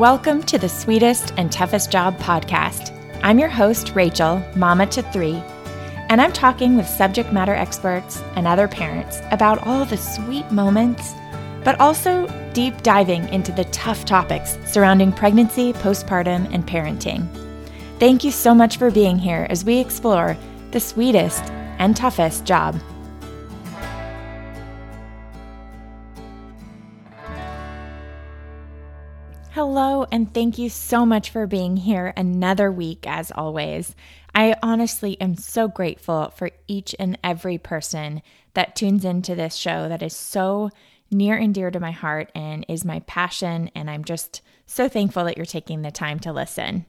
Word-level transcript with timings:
Welcome 0.00 0.44
to 0.44 0.56
the 0.56 0.66
Sweetest 0.66 1.34
and 1.36 1.52
Toughest 1.52 1.92
Job 1.92 2.16
podcast. 2.20 2.96
I'm 3.22 3.38
your 3.38 3.50
host, 3.50 3.94
Rachel, 3.94 4.42
mama 4.56 4.86
to 4.86 5.02
three, 5.02 5.34
and 6.08 6.22
I'm 6.22 6.32
talking 6.32 6.74
with 6.74 6.86
subject 6.86 7.34
matter 7.34 7.54
experts 7.54 8.22
and 8.34 8.46
other 8.46 8.66
parents 8.66 9.20
about 9.30 9.66
all 9.66 9.84
the 9.84 9.98
sweet 9.98 10.50
moments, 10.50 11.12
but 11.64 11.78
also 11.78 12.26
deep 12.54 12.80
diving 12.82 13.28
into 13.28 13.52
the 13.52 13.64
tough 13.64 14.06
topics 14.06 14.56
surrounding 14.64 15.12
pregnancy, 15.12 15.74
postpartum, 15.74 16.50
and 16.50 16.66
parenting. 16.66 17.28
Thank 17.98 18.24
you 18.24 18.30
so 18.30 18.54
much 18.54 18.78
for 18.78 18.90
being 18.90 19.18
here 19.18 19.46
as 19.50 19.66
we 19.66 19.76
explore 19.80 20.34
the 20.70 20.80
sweetest 20.80 21.44
and 21.78 21.94
toughest 21.94 22.46
job. 22.46 22.80
Hello, 29.62 30.06
and 30.10 30.32
thank 30.32 30.56
you 30.56 30.70
so 30.70 31.04
much 31.04 31.28
for 31.28 31.46
being 31.46 31.76
here 31.76 32.14
another 32.16 32.72
week, 32.72 33.06
as 33.06 33.30
always. 33.30 33.94
I 34.34 34.54
honestly 34.62 35.20
am 35.20 35.36
so 35.36 35.68
grateful 35.68 36.32
for 36.34 36.48
each 36.66 36.94
and 36.98 37.18
every 37.22 37.58
person 37.58 38.22
that 38.54 38.74
tunes 38.74 39.04
into 39.04 39.34
this 39.34 39.54
show 39.54 39.86
that 39.90 40.02
is 40.02 40.16
so 40.16 40.70
near 41.10 41.36
and 41.36 41.54
dear 41.54 41.70
to 41.70 41.78
my 41.78 41.90
heart 41.90 42.32
and 42.34 42.64
is 42.70 42.86
my 42.86 43.00
passion. 43.00 43.70
And 43.74 43.90
I'm 43.90 44.02
just 44.02 44.40
so 44.64 44.88
thankful 44.88 45.24
that 45.26 45.36
you're 45.36 45.44
taking 45.44 45.82
the 45.82 45.90
time 45.90 46.20
to 46.20 46.32
listen. 46.32 46.86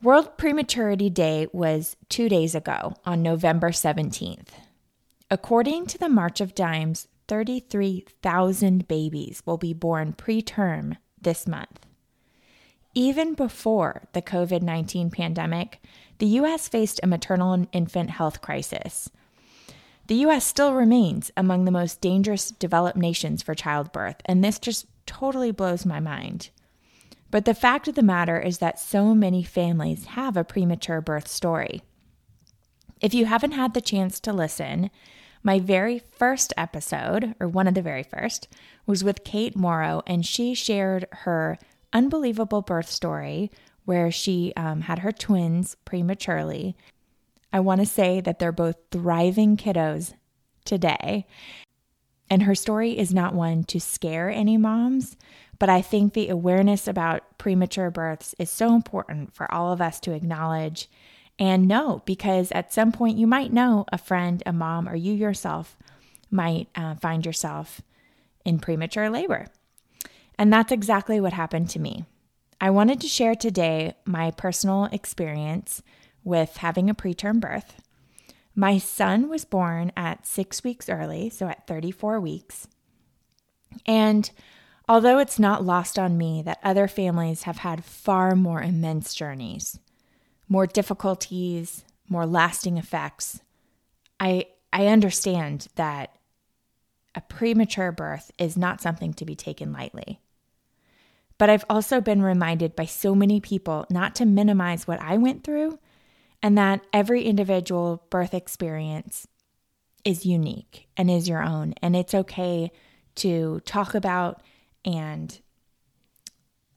World 0.00 0.38
Prematurity 0.38 1.10
Day 1.10 1.48
was 1.52 1.98
two 2.08 2.30
days 2.30 2.54
ago 2.54 2.94
on 3.04 3.20
November 3.22 3.72
17th. 3.72 4.48
According 5.30 5.84
to 5.88 5.98
the 5.98 6.08
March 6.08 6.40
of 6.40 6.54
Dimes, 6.54 7.08
33,000 7.28 8.88
babies 8.88 9.42
will 9.44 9.58
be 9.58 9.74
born 9.74 10.14
preterm 10.14 10.96
this 11.22 11.46
month. 11.46 11.86
Even 12.94 13.34
before 13.34 14.02
the 14.12 14.22
COVID 14.22 14.62
19 14.62 15.10
pandemic, 15.10 15.80
the 16.18 16.26
U.S. 16.26 16.68
faced 16.68 17.00
a 17.02 17.06
maternal 17.06 17.52
and 17.52 17.68
infant 17.72 18.10
health 18.10 18.40
crisis. 18.40 19.10
The 20.08 20.16
U.S. 20.16 20.44
still 20.44 20.74
remains 20.74 21.30
among 21.36 21.64
the 21.64 21.70
most 21.70 22.00
dangerous 22.00 22.50
developed 22.50 22.98
nations 22.98 23.42
for 23.42 23.54
childbirth, 23.54 24.16
and 24.26 24.44
this 24.44 24.58
just 24.58 24.86
totally 25.06 25.52
blows 25.52 25.86
my 25.86 26.00
mind. 26.00 26.50
But 27.30 27.46
the 27.46 27.54
fact 27.54 27.88
of 27.88 27.94
the 27.94 28.02
matter 28.02 28.38
is 28.38 28.58
that 28.58 28.78
so 28.78 29.14
many 29.14 29.42
families 29.42 30.04
have 30.06 30.36
a 30.36 30.44
premature 30.44 31.00
birth 31.00 31.28
story. 31.28 31.82
If 33.00 33.14
you 33.14 33.24
haven't 33.24 33.52
had 33.52 33.72
the 33.72 33.80
chance 33.80 34.20
to 34.20 34.32
listen, 34.32 34.90
my 35.42 35.58
very 35.58 35.98
first 35.98 36.52
episode, 36.56 37.34
or 37.40 37.48
one 37.48 37.66
of 37.66 37.74
the 37.74 37.82
very 37.82 38.02
first, 38.02 38.48
was 38.86 39.02
with 39.02 39.24
Kate 39.24 39.56
Morrow, 39.56 40.02
and 40.06 40.24
she 40.24 40.54
shared 40.54 41.06
her 41.10 41.58
unbelievable 41.92 42.62
birth 42.62 42.88
story 42.88 43.50
where 43.84 44.10
she 44.10 44.52
um, 44.56 44.82
had 44.82 45.00
her 45.00 45.12
twins 45.12 45.76
prematurely. 45.84 46.76
I 47.52 47.60
want 47.60 47.80
to 47.80 47.86
say 47.86 48.20
that 48.20 48.38
they're 48.38 48.52
both 48.52 48.76
thriving 48.90 49.56
kiddos 49.56 50.14
today. 50.64 51.26
And 52.30 52.44
her 52.44 52.54
story 52.54 52.96
is 52.96 53.12
not 53.12 53.34
one 53.34 53.64
to 53.64 53.80
scare 53.80 54.30
any 54.30 54.56
moms, 54.56 55.16
but 55.58 55.68
I 55.68 55.82
think 55.82 56.14
the 56.14 56.28
awareness 56.28 56.88
about 56.88 57.38
premature 57.38 57.90
births 57.90 58.34
is 58.38 58.50
so 58.50 58.74
important 58.74 59.34
for 59.34 59.52
all 59.52 59.72
of 59.72 59.82
us 59.82 60.00
to 60.00 60.14
acknowledge 60.14 60.88
and 61.42 61.66
know 61.66 62.00
because 62.04 62.52
at 62.52 62.72
some 62.72 62.92
point 62.92 63.18
you 63.18 63.26
might 63.26 63.52
know 63.52 63.84
a 63.90 63.98
friend, 63.98 64.44
a 64.46 64.52
mom, 64.52 64.88
or 64.88 64.94
you 64.94 65.12
yourself 65.12 65.76
might 66.30 66.68
uh, 66.76 66.94
find 66.94 67.26
yourself 67.26 67.82
in 68.44 68.60
premature 68.60 69.10
labor. 69.10 69.48
And 70.38 70.52
that's 70.52 70.70
exactly 70.70 71.18
what 71.18 71.32
happened 71.32 71.68
to 71.70 71.80
me. 71.80 72.04
I 72.60 72.70
wanted 72.70 73.00
to 73.00 73.08
share 73.08 73.34
today 73.34 73.94
my 74.04 74.30
personal 74.30 74.84
experience 74.92 75.82
with 76.22 76.58
having 76.58 76.88
a 76.88 76.94
preterm 76.94 77.40
birth. 77.40 77.74
My 78.54 78.78
son 78.78 79.28
was 79.28 79.44
born 79.44 79.90
at 79.96 80.24
six 80.24 80.62
weeks 80.62 80.88
early, 80.88 81.28
so 81.28 81.48
at 81.48 81.66
34 81.66 82.20
weeks. 82.20 82.68
And 83.84 84.30
although 84.88 85.18
it's 85.18 85.40
not 85.40 85.64
lost 85.64 85.98
on 85.98 86.16
me 86.16 86.40
that 86.42 86.60
other 86.62 86.86
families 86.86 87.42
have 87.42 87.58
had 87.58 87.84
far 87.84 88.36
more 88.36 88.62
immense 88.62 89.12
journeys, 89.12 89.80
more 90.48 90.66
difficulties, 90.66 91.84
more 92.08 92.26
lasting 92.26 92.78
effects. 92.78 93.40
I 94.20 94.46
I 94.72 94.86
understand 94.86 95.68
that 95.76 96.16
a 97.14 97.20
premature 97.20 97.92
birth 97.92 98.30
is 98.38 98.56
not 98.56 98.80
something 98.80 99.12
to 99.14 99.24
be 99.24 99.34
taken 99.34 99.72
lightly. 99.72 100.20
But 101.38 101.50
I've 101.50 101.64
also 101.68 102.00
been 102.00 102.22
reminded 102.22 102.76
by 102.76 102.86
so 102.86 103.14
many 103.14 103.40
people 103.40 103.84
not 103.90 104.14
to 104.16 104.24
minimize 104.24 104.86
what 104.86 105.00
I 105.00 105.16
went 105.16 105.44
through 105.44 105.78
and 106.42 106.56
that 106.56 106.82
every 106.92 107.24
individual 107.24 108.06
birth 108.10 108.32
experience 108.34 109.26
is 110.04 110.26
unique 110.26 110.88
and 110.96 111.10
is 111.10 111.28
your 111.28 111.42
own. 111.42 111.74
And 111.82 111.94
it's 111.94 112.14
okay 112.14 112.70
to 113.16 113.60
talk 113.64 113.94
about 113.94 114.42
and, 114.84 115.38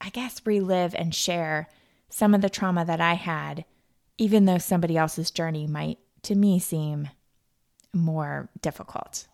I 0.02 0.10
guess, 0.10 0.42
relive 0.46 0.94
and 0.96 1.14
share 1.14 1.68
some 2.16 2.34
of 2.34 2.40
the 2.40 2.50
trauma 2.50 2.86
that 2.86 3.02
I 3.02 3.16
had, 3.16 3.66
even 4.18 4.46
though 4.46 4.58
somebody 4.58 4.96
else's 4.96 5.32
journey 5.32 5.68
might, 5.68 5.98
to 6.22 6.34
me, 6.34 6.60
seem 6.60 7.10
more 7.94 8.48
difficult. 8.62 9.28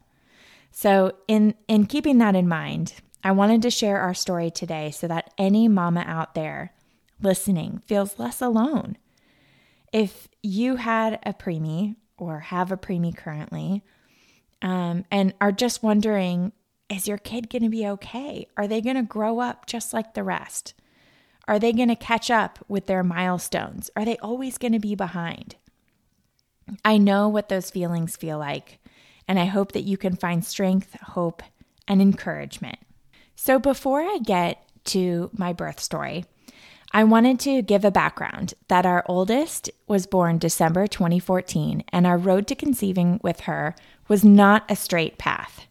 So, 0.71 1.11
in, 1.27 1.53
in 1.67 1.85
keeping 1.85 2.17
that 2.17 2.35
in 2.35 2.47
mind, 2.47 2.95
I 3.23 3.33
wanted 3.33 3.61
to 3.61 3.69
share 3.69 3.99
our 3.99 4.15
story 4.15 4.49
today 4.49 4.89
so 4.89 5.07
that 5.07 5.31
any 5.37 5.67
mama 5.67 6.03
out 6.07 6.33
there 6.33 6.73
listening 7.21 7.83
feels 7.85 8.17
less 8.17 8.41
alone. 8.41 8.97
If 9.93 10.27
you 10.41 10.77
had 10.77 11.19
a 11.21 11.33
preemie 11.33 11.97
or 12.17 12.39
have 12.39 12.71
a 12.71 12.77
preemie 12.77 13.15
currently 13.15 13.83
um, 14.63 15.05
and 15.11 15.35
are 15.39 15.51
just 15.51 15.83
wondering, 15.83 16.51
is 16.89 17.07
your 17.07 17.19
kid 17.19 17.47
going 17.47 17.61
to 17.61 17.69
be 17.69 17.85
okay? 17.85 18.47
Are 18.57 18.67
they 18.67 18.81
going 18.81 18.95
to 18.95 19.03
grow 19.03 19.39
up 19.39 19.67
just 19.67 19.93
like 19.93 20.15
the 20.15 20.23
rest? 20.23 20.73
Are 21.47 21.59
they 21.59 21.73
going 21.73 21.89
to 21.89 21.95
catch 21.95 22.29
up 22.29 22.59
with 22.67 22.85
their 22.85 23.03
milestones? 23.03 23.89
Are 23.95 24.05
they 24.05 24.17
always 24.17 24.57
going 24.57 24.73
to 24.73 24.79
be 24.79 24.95
behind? 24.95 25.55
I 26.85 26.97
know 26.97 27.27
what 27.27 27.49
those 27.49 27.69
feelings 27.69 28.15
feel 28.15 28.37
like, 28.37 28.79
and 29.27 29.39
I 29.39 29.45
hope 29.45 29.71
that 29.73 29.83
you 29.83 29.97
can 29.97 30.15
find 30.15 30.45
strength, 30.45 30.95
hope, 31.01 31.43
and 31.87 32.01
encouragement. 32.01 32.77
So, 33.35 33.59
before 33.59 34.01
I 34.01 34.19
get 34.23 34.63
to 34.85 35.29
my 35.33 35.51
birth 35.53 35.79
story, 35.79 36.25
I 36.93 37.03
wanted 37.05 37.39
to 37.41 37.61
give 37.61 37.85
a 37.85 37.91
background 37.91 38.53
that 38.67 38.85
our 38.85 39.03
oldest 39.07 39.69
was 39.87 40.05
born 40.05 40.37
December 40.37 40.87
2014, 40.87 41.83
and 41.89 42.05
our 42.05 42.17
road 42.17 42.47
to 42.47 42.55
conceiving 42.55 43.19
with 43.23 43.41
her 43.41 43.75
was 44.07 44.23
not 44.23 44.69
a 44.69 44.75
straight 44.75 45.17
path. 45.17 45.67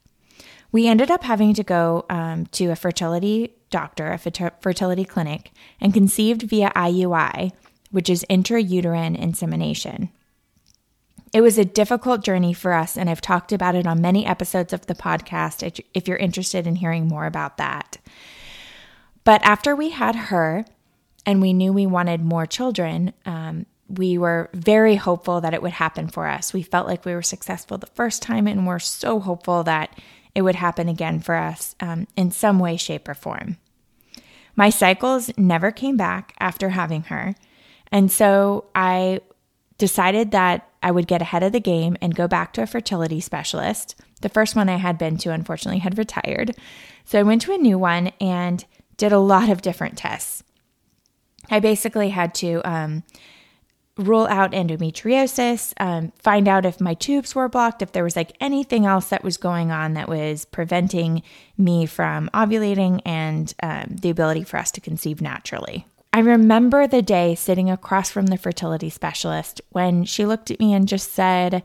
We 0.73 0.87
ended 0.87 1.11
up 1.11 1.25
having 1.25 1.53
to 1.55 1.63
go 1.63 2.07
um, 2.09 2.47
to 2.47 2.67
a 2.67 2.77
fertility 2.77 3.55
doctor, 3.71 4.13
a 4.13 4.19
fertility 4.19 5.05
clinic, 5.05 5.53
and 5.81 5.95
conceived 5.95 6.43
via 6.43 6.71
IUI, 6.75 7.53
which 7.91 8.11
is 8.11 8.27
intrauterine 8.29 9.19
insemination. 9.19 10.11
It 11.33 11.43
was 11.43 11.59
a 11.59 11.65
difficult 11.65 12.25
journey 12.25 12.53
for 12.53 12.73
us, 12.73 12.97
and 12.97 13.09
I've 13.09 13.21
talked 13.21 13.53
about 13.53 13.77
it 13.77 13.87
on 13.87 14.01
many 14.01 14.27
episodes 14.27 14.73
of 14.73 14.87
the 14.87 14.95
podcast 14.95 15.81
if 15.95 16.09
you're 16.09 16.17
interested 16.17 16.67
in 16.67 16.77
hearing 16.77 17.07
more 17.07 17.27
about 17.27 17.57
that. 17.59 17.99
But 19.23 19.43
after 19.45 19.77
we 19.77 19.91
had 19.91 20.17
her 20.17 20.65
and 21.25 21.41
we 21.41 21.53
knew 21.53 21.73
we 21.73 21.87
wanted 21.87 22.25
more 22.25 22.47
children, 22.47 23.13
um, 23.27 23.67
we 23.89 24.19
were 24.19 24.51
very 24.55 24.97
hopeful 24.97 25.41
that 25.41 25.55
it 25.55 25.63
would 25.63 25.73
happen 25.73 26.09
for 26.09 26.27
us. 26.27 26.53
We 26.53 26.63
felt 26.63 26.87
like 26.87 27.05
we 27.05 27.15
were 27.15 27.23
successful 27.23 27.79
the 27.79 27.87
first 27.87 28.23
time, 28.23 28.47
and 28.47 28.67
we're 28.67 28.79
so 28.79 29.21
hopeful 29.21 29.63
that 29.65 29.97
it 30.35 30.43
would 30.43 30.55
happen 30.57 30.89
again 30.89 31.21
for 31.21 31.35
us 31.35 31.75
um, 31.81 32.07
in 32.17 32.31
some 32.31 32.59
way, 32.59 32.77
shape, 32.77 33.09
or 33.09 33.15
form. 33.15 33.57
My 34.61 34.69
cycles 34.69 35.31
never 35.39 35.71
came 35.71 35.97
back 35.97 36.35
after 36.39 36.69
having 36.69 37.05
her. 37.05 37.35
And 37.91 38.13
so 38.13 38.67
I 38.75 39.21
decided 39.79 40.33
that 40.33 40.69
I 40.83 40.91
would 40.91 41.07
get 41.07 41.23
ahead 41.23 41.43
of 41.43 41.53
the 41.53 41.61
game 41.61 41.97
and 42.03 42.15
go 42.15 42.29
back 42.29 42.53
to 42.53 42.63
a 42.63 42.67
fertility 42.67 43.21
specialist. 43.21 43.99
The 44.21 44.29
first 44.29 44.55
one 44.55 44.69
I 44.69 44.77
had 44.77 44.99
been 44.99 45.17
to, 45.17 45.33
unfortunately, 45.33 45.79
had 45.79 45.97
retired. 45.97 46.55
So 47.07 47.19
I 47.19 47.23
went 47.23 47.41
to 47.41 47.55
a 47.55 47.57
new 47.57 47.79
one 47.79 48.09
and 48.21 48.63
did 48.99 49.13
a 49.13 49.19
lot 49.19 49.49
of 49.49 49.63
different 49.63 49.97
tests. 49.97 50.43
I 51.51 51.59
basically 51.59 52.11
had 52.11 52.35
to 52.35 52.61
um, 52.71 53.03
rule 53.97 54.27
out 54.29 54.53
endometriosis, 54.53 55.75
um, 55.79 56.13
find 56.17 56.49
out 56.49 56.65
if 56.65 56.81
my 56.81 56.95
tubes 56.95 57.35
were 57.35 57.49
blocked, 57.49 57.83
if 57.83 57.93
there 57.93 58.05
was 58.05 58.17
like 58.17 58.37
anything 58.41 58.87
else 58.87 59.09
that 59.09 59.25
was 59.25 59.37
going 59.37 59.71
on 59.71 59.95
that 59.95 60.09
was 60.09 60.45
preventing 60.47 61.23
me 61.59 61.87
from 61.87 62.31
ovulating 62.33 63.01
and 63.05 63.55
um, 63.63 63.97
the 64.01 64.11
ability 64.11 64.45
for 64.45 64.57
us 64.57 64.71
to 64.73 64.81
conceive 64.81 65.21
naturally. 65.21 65.87
I 66.13 66.21
remember 66.21 66.87
the 66.87 67.03
day 67.03 67.35
sitting 67.35 67.71
across 67.71 68.11
from 68.11 68.27
the 68.27 68.37
fertility 68.37 68.91
specialist 68.91 69.61
when 69.71 70.05
she 70.05 70.27
looked 70.27 70.51
at 70.51 70.59
me 70.59 70.75
and 70.75 70.89
just 70.89 71.13
said, 71.13 71.63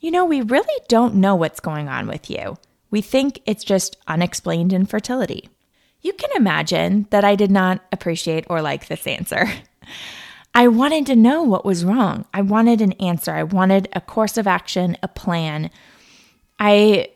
You 0.00 0.10
know, 0.10 0.24
we 0.24 0.40
really 0.40 0.84
don't 0.88 1.14
know 1.16 1.36
what's 1.36 1.60
going 1.60 1.88
on 1.88 2.08
with 2.08 2.28
you. 2.28 2.56
We 2.90 3.00
think 3.02 3.40
it's 3.46 3.62
just 3.62 3.96
unexplained 4.08 4.72
infertility. 4.72 5.48
You 6.00 6.12
can 6.12 6.30
imagine 6.36 7.06
that 7.10 7.24
I 7.24 7.34
did 7.34 7.50
not 7.50 7.84
appreciate 7.92 8.46
or 8.50 8.62
like 8.62 8.88
this 8.88 9.06
answer. 9.06 9.46
I 10.54 10.68
wanted 10.68 11.06
to 11.06 11.16
know 11.16 11.42
what 11.42 11.64
was 11.64 11.84
wrong. 11.84 12.26
I 12.32 12.42
wanted 12.42 12.80
an 12.80 12.92
answer. 12.92 13.32
I 13.32 13.42
wanted 13.42 13.88
a 13.92 14.00
course 14.00 14.36
of 14.36 14.46
action, 14.46 14.96
a 15.02 15.08
plan. 15.08 15.70
I 16.58 17.10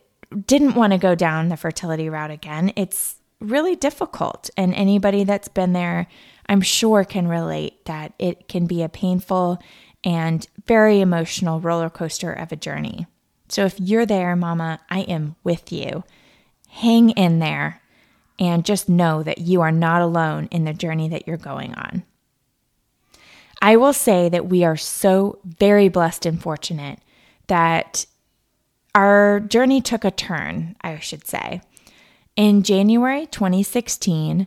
didn't 0.46 0.74
want 0.74 0.92
to 0.92 0.98
go 0.98 1.14
down 1.14 1.48
the 1.48 1.56
fertility 1.56 2.08
route 2.08 2.32
again. 2.32 2.72
It's 2.74 3.16
really 3.40 3.76
difficult. 3.76 4.50
And 4.56 4.74
anybody 4.74 5.22
that's 5.22 5.48
been 5.48 5.72
there, 5.72 6.08
I'm 6.48 6.60
sure, 6.60 7.04
can 7.04 7.28
relate 7.28 7.84
that 7.84 8.12
it 8.18 8.48
can 8.48 8.66
be 8.66 8.82
a 8.82 8.88
painful 8.88 9.62
and 10.02 10.46
very 10.66 11.00
emotional 11.00 11.60
roller 11.60 11.90
coaster 11.90 12.32
of 12.32 12.50
a 12.50 12.56
journey. 12.56 13.06
So 13.48 13.64
if 13.64 13.78
you're 13.78 14.06
there, 14.06 14.34
mama, 14.34 14.80
I 14.90 15.00
am 15.02 15.36
with 15.44 15.72
you. 15.72 16.02
Hang 16.68 17.10
in 17.10 17.38
there 17.38 17.80
and 18.38 18.64
just 18.64 18.88
know 18.88 19.22
that 19.22 19.38
you 19.38 19.60
are 19.60 19.72
not 19.72 20.02
alone 20.02 20.48
in 20.50 20.64
the 20.64 20.74
journey 20.74 21.08
that 21.08 21.26
you're 21.26 21.36
going 21.36 21.74
on. 21.74 22.04
I 23.60 23.76
will 23.76 23.92
say 23.92 24.28
that 24.28 24.46
we 24.46 24.64
are 24.64 24.76
so 24.76 25.38
very 25.44 25.88
blessed 25.88 26.26
and 26.26 26.40
fortunate 26.40 27.00
that 27.48 28.06
our 28.94 29.40
journey 29.40 29.80
took 29.80 30.04
a 30.04 30.10
turn, 30.10 30.76
I 30.80 30.98
should 30.98 31.26
say. 31.26 31.60
In 32.36 32.62
January 32.62 33.26
2016, 33.26 34.46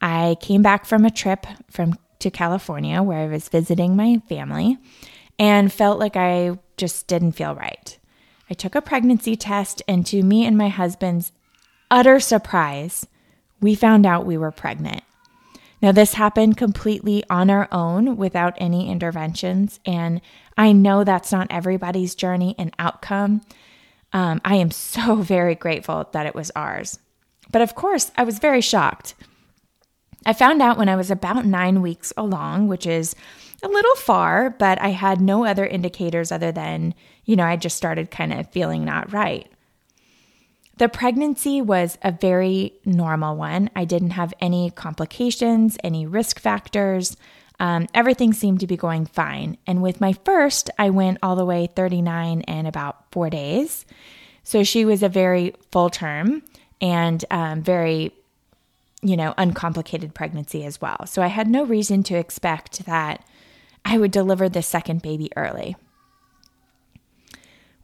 I 0.00 0.36
came 0.40 0.62
back 0.62 0.84
from 0.84 1.04
a 1.04 1.10
trip 1.10 1.46
from 1.70 1.98
to 2.20 2.30
California 2.30 3.02
where 3.02 3.20
I 3.20 3.26
was 3.26 3.48
visiting 3.48 3.96
my 3.96 4.20
family 4.28 4.78
and 5.38 5.72
felt 5.72 5.98
like 5.98 6.16
I 6.16 6.58
just 6.76 7.06
didn't 7.06 7.32
feel 7.32 7.54
right. 7.54 7.98
I 8.50 8.54
took 8.54 8.74
a 8.74 8.82
pregnancy 8.82 9.36
test 9.36 9.82
and 9.88 10.04
to 10.06 10.22
me 10.22 10.44
and 10.44 10.56
my 10.56 10.68
husband's 10.68 11.32
utter 11.90 12.20
surprise, 12.20 13.06
we 13.60 13.74
found 13.74 14.06
out 14.06 14.26
we 14.26 14.36
were 14.36 14.50
pregnant. 14.50 15.02
Now, 15.82 15.92
this 15.92 16.14
happened 16.14 16.56
completely 16.56 17.24
on 17.30 17.48
our 17.48 17.68
own 17.72 18.16
without 18.16 18.54
any 18.58 18.90
interventions. 18.90 19.80
And 19.86 20.20
I 20.56 20.72
know 20.72 21.04
that's 21.04 21.32
not 21.32 21.46
everybody's 21.50 22.14
journey 22.14 22.54
and 22.58 22.74
outcome. 22.78 23.40
Um, 24.12 24.40
I 24.44 24.56
am 24.56 24.70
so 24.70 25.16
very 25.16 25.54
grateful 25.54 26.08
that 26.12 26.26
it 26.26 26.34
was 26.34 26.50
ours. 26.54 26.98
But 27.50 27.62
of 27.62 27.74
course, 27.74 28.12
I 28.16 28.24
was 28.24 28.38
very 28.38 28.60
shocked. 28.60 29.14
I 30.26 30.34
found 30.34 30.60
out 30.60 30.76
when 30.76 30.88
I 30.88 30.96
was 30.96 31.10
about 31.10 31.46
nine 31.46 31.80
weeks 31.80 32.12
along, 32.16 32.68
which 32.68 32.86
is 32.86 33.16
a 33.62 33.68
little 33.68 33.94
far, 33.96 34.50
but 34.50 34.80
I 34.80 34.88
had 34.88 35.20
no 35.20 35.44
other 35.44 35.66
indicators 35.66 36.30
other 36.30 36.52
than, 36.52 36.94
you 37.24 37.36
know, 37.36 37.44
I 37.44 37.56
just 37.56 37.76
started 37.76 38.10
kind 38.10 38.32
of 38.32 38.50
feeling 38.50 38.84
not 38.84 39.12
right. 39.12 39.50
The 40.80 40.88
pregnancy 40.88 41.60
was 41.60 41.98
a 42.02 42.10
very 42.10 42.72
normal 42.86 43.36
one. 43.36 43.68
I 43.76 43.84
didn't 43.84 44.12
have 44.12 44.32
any 44.40 44.70
complications, 44.70 45.76
any 45.84 46.06
risk 46.06 46.40
factors. 46.40 47.18
Um, 47.58 47.86
everything 47.92 48.32
seemed 48.32 48.60
to 48.60 48.66
be 48.66 48.78
going 48.78 49.04
fine. 49.04 49.58
And 49.66 49.82
with 49.82 50.00
my 50.00 50.14
first, 50.24 50.70
I 50.78 50.88
went 50.88 51.18
all 51.22 51.36
the 51.36 51.44
way 51.44 51.68
39 51.76 52.40
and 52.48 52.66
about 52.66 53.04
four 53.12 53.28
days. 53.28 53.84
So 54.42 54.64
she 54.64 54.86
was 54.86 55.02
a 55.02 55.10
very 55.10 55.54
full 55.70 55.90
term 55.90 56.42
and 56.80 57.22
um, 57.30 57.62
very, 57.62 58.14
you 59.02 59.18
know, 59.18 59.34
uncomplicated 59.36 60.14
pregnancy 60.14 60.64
as 60.64 60.80
well. 60.80 61.04
So 61.04 61.20
I 61.20 61.26
had 61.26 61.46
no 61.46 61.62
reason 61.62 62.02
to 62.04 62.14
expect 62.14 62.86
that 62.86 63.22
I 63.84 63.98
would 63.98 64.12
deliver 64.12 64.48
the 64.48 64.62
second 64.62 65.02
baby 65.02 65.28
early. 65.36 65.76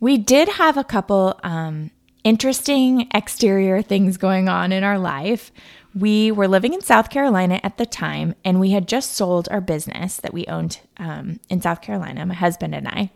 We 0.00 0.16
did 0.16 0.48
have 0.48 0.78
a 0.78 0.84
couple 0.84 1.38
um, 1.42 1.90
interesting 2.26 3.06
exterior 3.14 3.80
things 3.80 4.16
going 4.16 4.48
on 4.48 4.72
in 4.72 4.82
our 4.82 4.98
life. 4.98 5.52
We 5.94 6.32
were 6.32 6.48
living 6.48 6.74
in 6.74 6.80
South 6.80 7.08
Carolina 7.08 7.60
at 7.62 7.78
the 7.78 7.86
time, 7.86 8.34
and 8.44 8.58
we 8.58 8.72
had 8.72 8.88
just 8.88 9.12
sold 9.12 9.48
our 9.48 9.60
business 9.60 10.16
that 10.16 10.34
we 10.34 10.44
owned 10.46 10.80
um, 10.96 11.38
in 11.48 11.62
South 11.62 11.80
Carolina, 11.80 12.26
my 12.26 12.34
husband 12.34 12.74
and 12.74 12.88
I. 12.88 13.12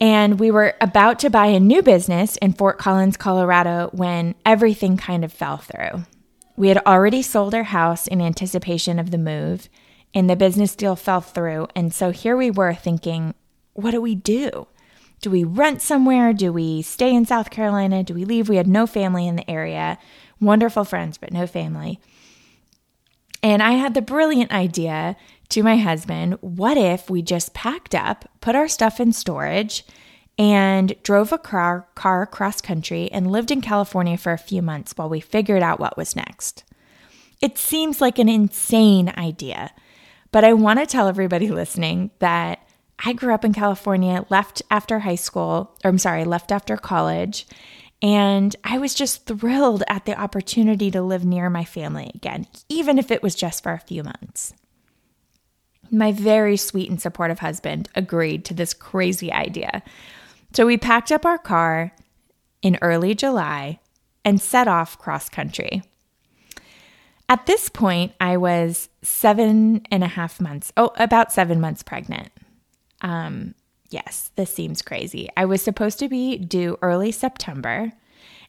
And 0.00 0.40
we 0.40 0.50
were 0.50 0.76
about 0.80 1.18
to 1.18 1.28
buy 1.28 1.48
a 1.48 1.60
new 1.60 1.82
business 1.82 2.38
in 2.38 2.54
Fort 2.54 2.78
Collins, 2.78 3.18
Colorado, 3.18 3.90
when 3.92 4.34
everything 4.46 4.96
kind 4.96 5.22
of 5.22 5.30
fell 5.30 5.58
through. 5.58 6.06
We 6.56 6.68
had 6.68 6.78
already 6.86 7.20
sold 7.20 7.54
our 7.54 7.64
house 7.64 8.06
in 8.06 8.22
anticipation 8.22 8.98
of 8.98 9.10
the 9.10 9.18
move, 9.18 9.68
and 10.14 10.30
the 10.30 10.36
business 10.36 10.74
deal 10.74 10.96
fell 10.96 11.20
through. 11.20 11.68
And 11.76 11.92
so 11.92 12.12
here 12.12 12.36
we 12.36 12.50
were 12.50 12.72
thinking, 12.72 13.34
what 13.74 13.90
do 13.90 14.00
we 14.00 14.14
do? 14.14 14.68
Do 15.20 15.30
we 15.30 15.44
rent 15.44 15.82
somewhere? 15.82 16.32
Do 16.32 16.52
we 16.52 16.82
stay 16.82 17.14
in 17.14 17.24
South 17.24 17.50
Carolina? 17.50 18.02
Do 18.02 18.14
we 18.14 18.24
leave? 18.24 18.48
We 18.48 18.56
had 18.56 18.68
no 18.68 18.86
family 18.86 19.26
in 19.26 19.36
the 19.36 19.50
area, 19.50 19.98
wonderful 20.40 20.84
friends, 20.84 21.18
but 21.18 21.32
no 21.32 21.46
family. 21.46 22.00
And 23.42 23.62
I 23.62 23.72
had 23.72 23.94
the 23.94 24.02
brilliant 24.02 24.52
idea 24.52 25.16
to 25.50 25.62
my 25.62 25.76
husband 25.76 26.36
what 26.40 26.76
if 26.76 27.08
we 27.08 27.22
just 27.22 27.54
packed 27.54 27.94
up, 27.94 28.28
put 28.40 28.54
our 28.54 28.68
stuff 28.68 29.00
in 29.00 29.12
storage, 29.12 29.84
and 30.38 30.94
drove 31.02 31.32
a 31.32 31.38
car, 31.38 31.88
car 31.94 32.22
across 32.22 32.60
country 32.60 33.10
and 33.10 33.30
lived 33.30 33.50
in 33.50 33.60
California 33.60 34.16
for 34.16 34.32
a 34.32 34.38
few 34.38 34.62
months 34.62 34.92
while 34.94 35.08
we 35.08 35.20
figured 35.20 35.62
out 35.62 35.80
what 35.80 35.96
was 35.96 36.14
next? 36.14 36.62
It 37.40 37.58
seems 37.58 38.00
like 38.00 38.18
an 38.18 38.28
insane 38.28 39.12
idea, 39.16 39.72
but 40.30 40.44
I 40.44 40.52
want 40.52 40.78
to 40.78 40.86
tell 40.86 41.08
everybody 41.08 41.48
listening 41.50 42.10
that 42.20 42.67
I 43.04 43.12
grew 43.12 43.32
up 43.32 43.44
in 43.44 43.52
California, 43.52 44.24
left 44.28 44.62
after 44.70 45.00
high 45.00 45.14
school, 45.14 45.76
or 45.84 45.88
I'm 45.88 45.98
sorry, 45.98 46.24
left 46.24 46.50
after 46.50 46.76
college. 46.76 47.46
And 48.00 48.54
I 48.64 48.78
was 48.78 48.94
just 48.94 49.26
thrilled 49.26 49.82
at 49.88 50.04
the 50.04 50.18
opportunity 50.18 50.90
to 50.90 51.02
live 51.02 51.24
near 51.24 51.50
my 51.50 51.64
family 51.64 52.10
again, 52.14 52.46
even 52.68 52.98
if 52.98 53.10
it 53.10 53.22
was 53.22 53.34
just 53.34 53.62
for 53.62 53.72
a 53.72 53.78
few 53.78 54.02
months. 54.04 54.54
My 55.90 56.12
very 56.12 56.56
sweet 56.56 56.90
and 56.90 57.00
supportive 57.00 57.38
husband 57.38 57.88
agreed 57.94 58.44
to 58.46 58.54
this 58.54 58.74
crazy 58.74 59.32
idea. 59.32 59.82
So 60.52 60.66
we 60.66 60.76
packed 60.76 61.10
up 61.10 61.24
our 61.24 61.38
car 61.38 61.92
in 62.62 62.78
early 62.82 63.14
July 63.14 63.80
and 64.24 64.40
set 64.40 64.68
off 64.68 64.98
cross 64.98 65.28
country. 65.28 65.82
At 67.28 67.46
this 67.46 67.68
point, 67.68 68.12
I 68.20 68.36
was 68.36 68.88
seven 69.02 69.82
and 69.90 70.02
a 70.02 70.08
half 70.08 70.40
months, 70.40 70.72
oh, 70.76 70.92
about 70.96 71.32
seven 71.32 71.60
months 71.60 71.82
pregnant. 71.82 72.30
Um, 73.00 73.54
yes, 73.90 74.30
this 74.36 74.52
seems 74.52 74.82
crazy. 74.82 75.28
I 75.36 75.44
was 75.44 75.62
supposed 75.62 75.98
to 76.00 76.08
be 76.08 76.38
due 76.38 76.78
early 76.82 77.12
September, 77.12 77.92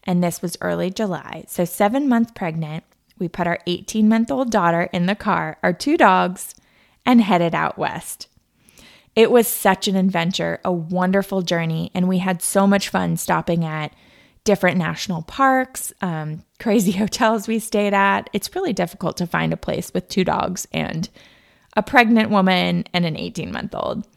and 0.03 0.23
this 0.23 0.41
was 0.41 0.57
early 0.61 0.89
July. 0.89 1.45
So, 1.47 1.65
seven 1.65 2.07
months 2.07 2.31
pregnant, 2.33 2.83
we 3.17 3.27
put 3.27 3.47
our 3.47 3.59
18 3.67 4.07
month 4.07 4.31
old 4.31 4.49
daughter 4.49 4.89
in 4.93 5.05
the 5.05 5.15
car, 5.15 5.57
our 5.61 5.73
two 5.73 5.97
dogs, 5.97 6.55
and 7.05 7.21
headed 7.21 7.53
out 7.53 7.77
west. 7.77 8.27
It 9.15 9.31
was 9.31 9.47
such 9.47 9.87
an 9.87 9.95
adventure, 9.95 10.61
a 10.63 10.71
wonderful 10.71 11.41
journey, 11.41 11.91
and 11.93 12.07
we 12.07 12.19
had 12.19 12.41
so 12.41 12.65
much 12.65 12.89
fun 12.89 13.17
stopping 13.17 13.65
at 13.65 13.93
different 14.45 14.77
national 14.77 15.23
parks, 15.23 15.91
um, 16.01 16.43
crazy 16.59 16.93
hotels 16.93 17.47
we 17.47 17.59
stayed 17.59 17.93
at. 17.93 18.29
It's 18.33 18.55
really 18.55 18.73
difficult 18.73 19.17
to 19.17 19.27
find 19.27 19.51
a 19.51 19.57
place 19.57 19.93
with 19.93 20.07
two 20.07 20.23
dogs 20.23 20.67
and 20.71 21.09
a 21.75 21.83
pregnant 21.83 22.29
woman 22.29 22.85
and 22.93 23.05
an 23.05 23.17
18 23.17 23.51
month 23.51 23.75
old. 23.75 24.07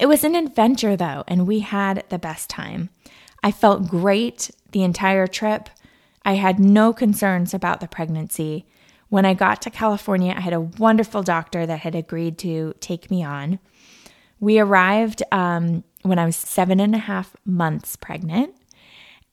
It 0.00 0.06
was 0.06 0.24
an 0.24 0.34
adventure, 0.34 0.96
though, 0.96 1.24
and 1.28 1.46
we 1.46 1.60
had 1.60 2.04
the 2.08 2.18
best 2.18 2.50
time. 2.50 2.90
I 3.42 3.52
felt 3.52 3.88
great 3.88 4.50
the 4.72 4.82
entire 4.82 5.26
trip. 5.26 5.68
I 6.24 6.34
had 6.34 6.58
no 6.58 6.92
concerns 6.92 7.54
about 7.54 7.80
the 7.80 7.88
pregnancy. 7.88 8.66
When 9.08 9.24
I 9.24 9.34
got 9.34 9.62
to 9.62 9.70
California, 9.70 10.34
I 10.36 10.40
had 10.40 10.52
a 10.52 10.60
wonderful 10.60 11.22
doctor 11.22 11.66
that 11.66 11.80
had 11.80 11.94
agreed 11.94 12.38
to 12.38 12.74
take 12.80 13.10
me 13.10 13.22
on. 13.22 13.60
We 14.40 14.58
arrived 14.58 15.22
um, 15.30 15.84
when 16.02 16.18
I 16.18 16.26
was 16.26 16.36
seven 16.36 16.80
and 16.80 16.94
a 16.94 16.98
half 16.98 17.36
months 17.44 17.96
pregnant, 17.96 18.54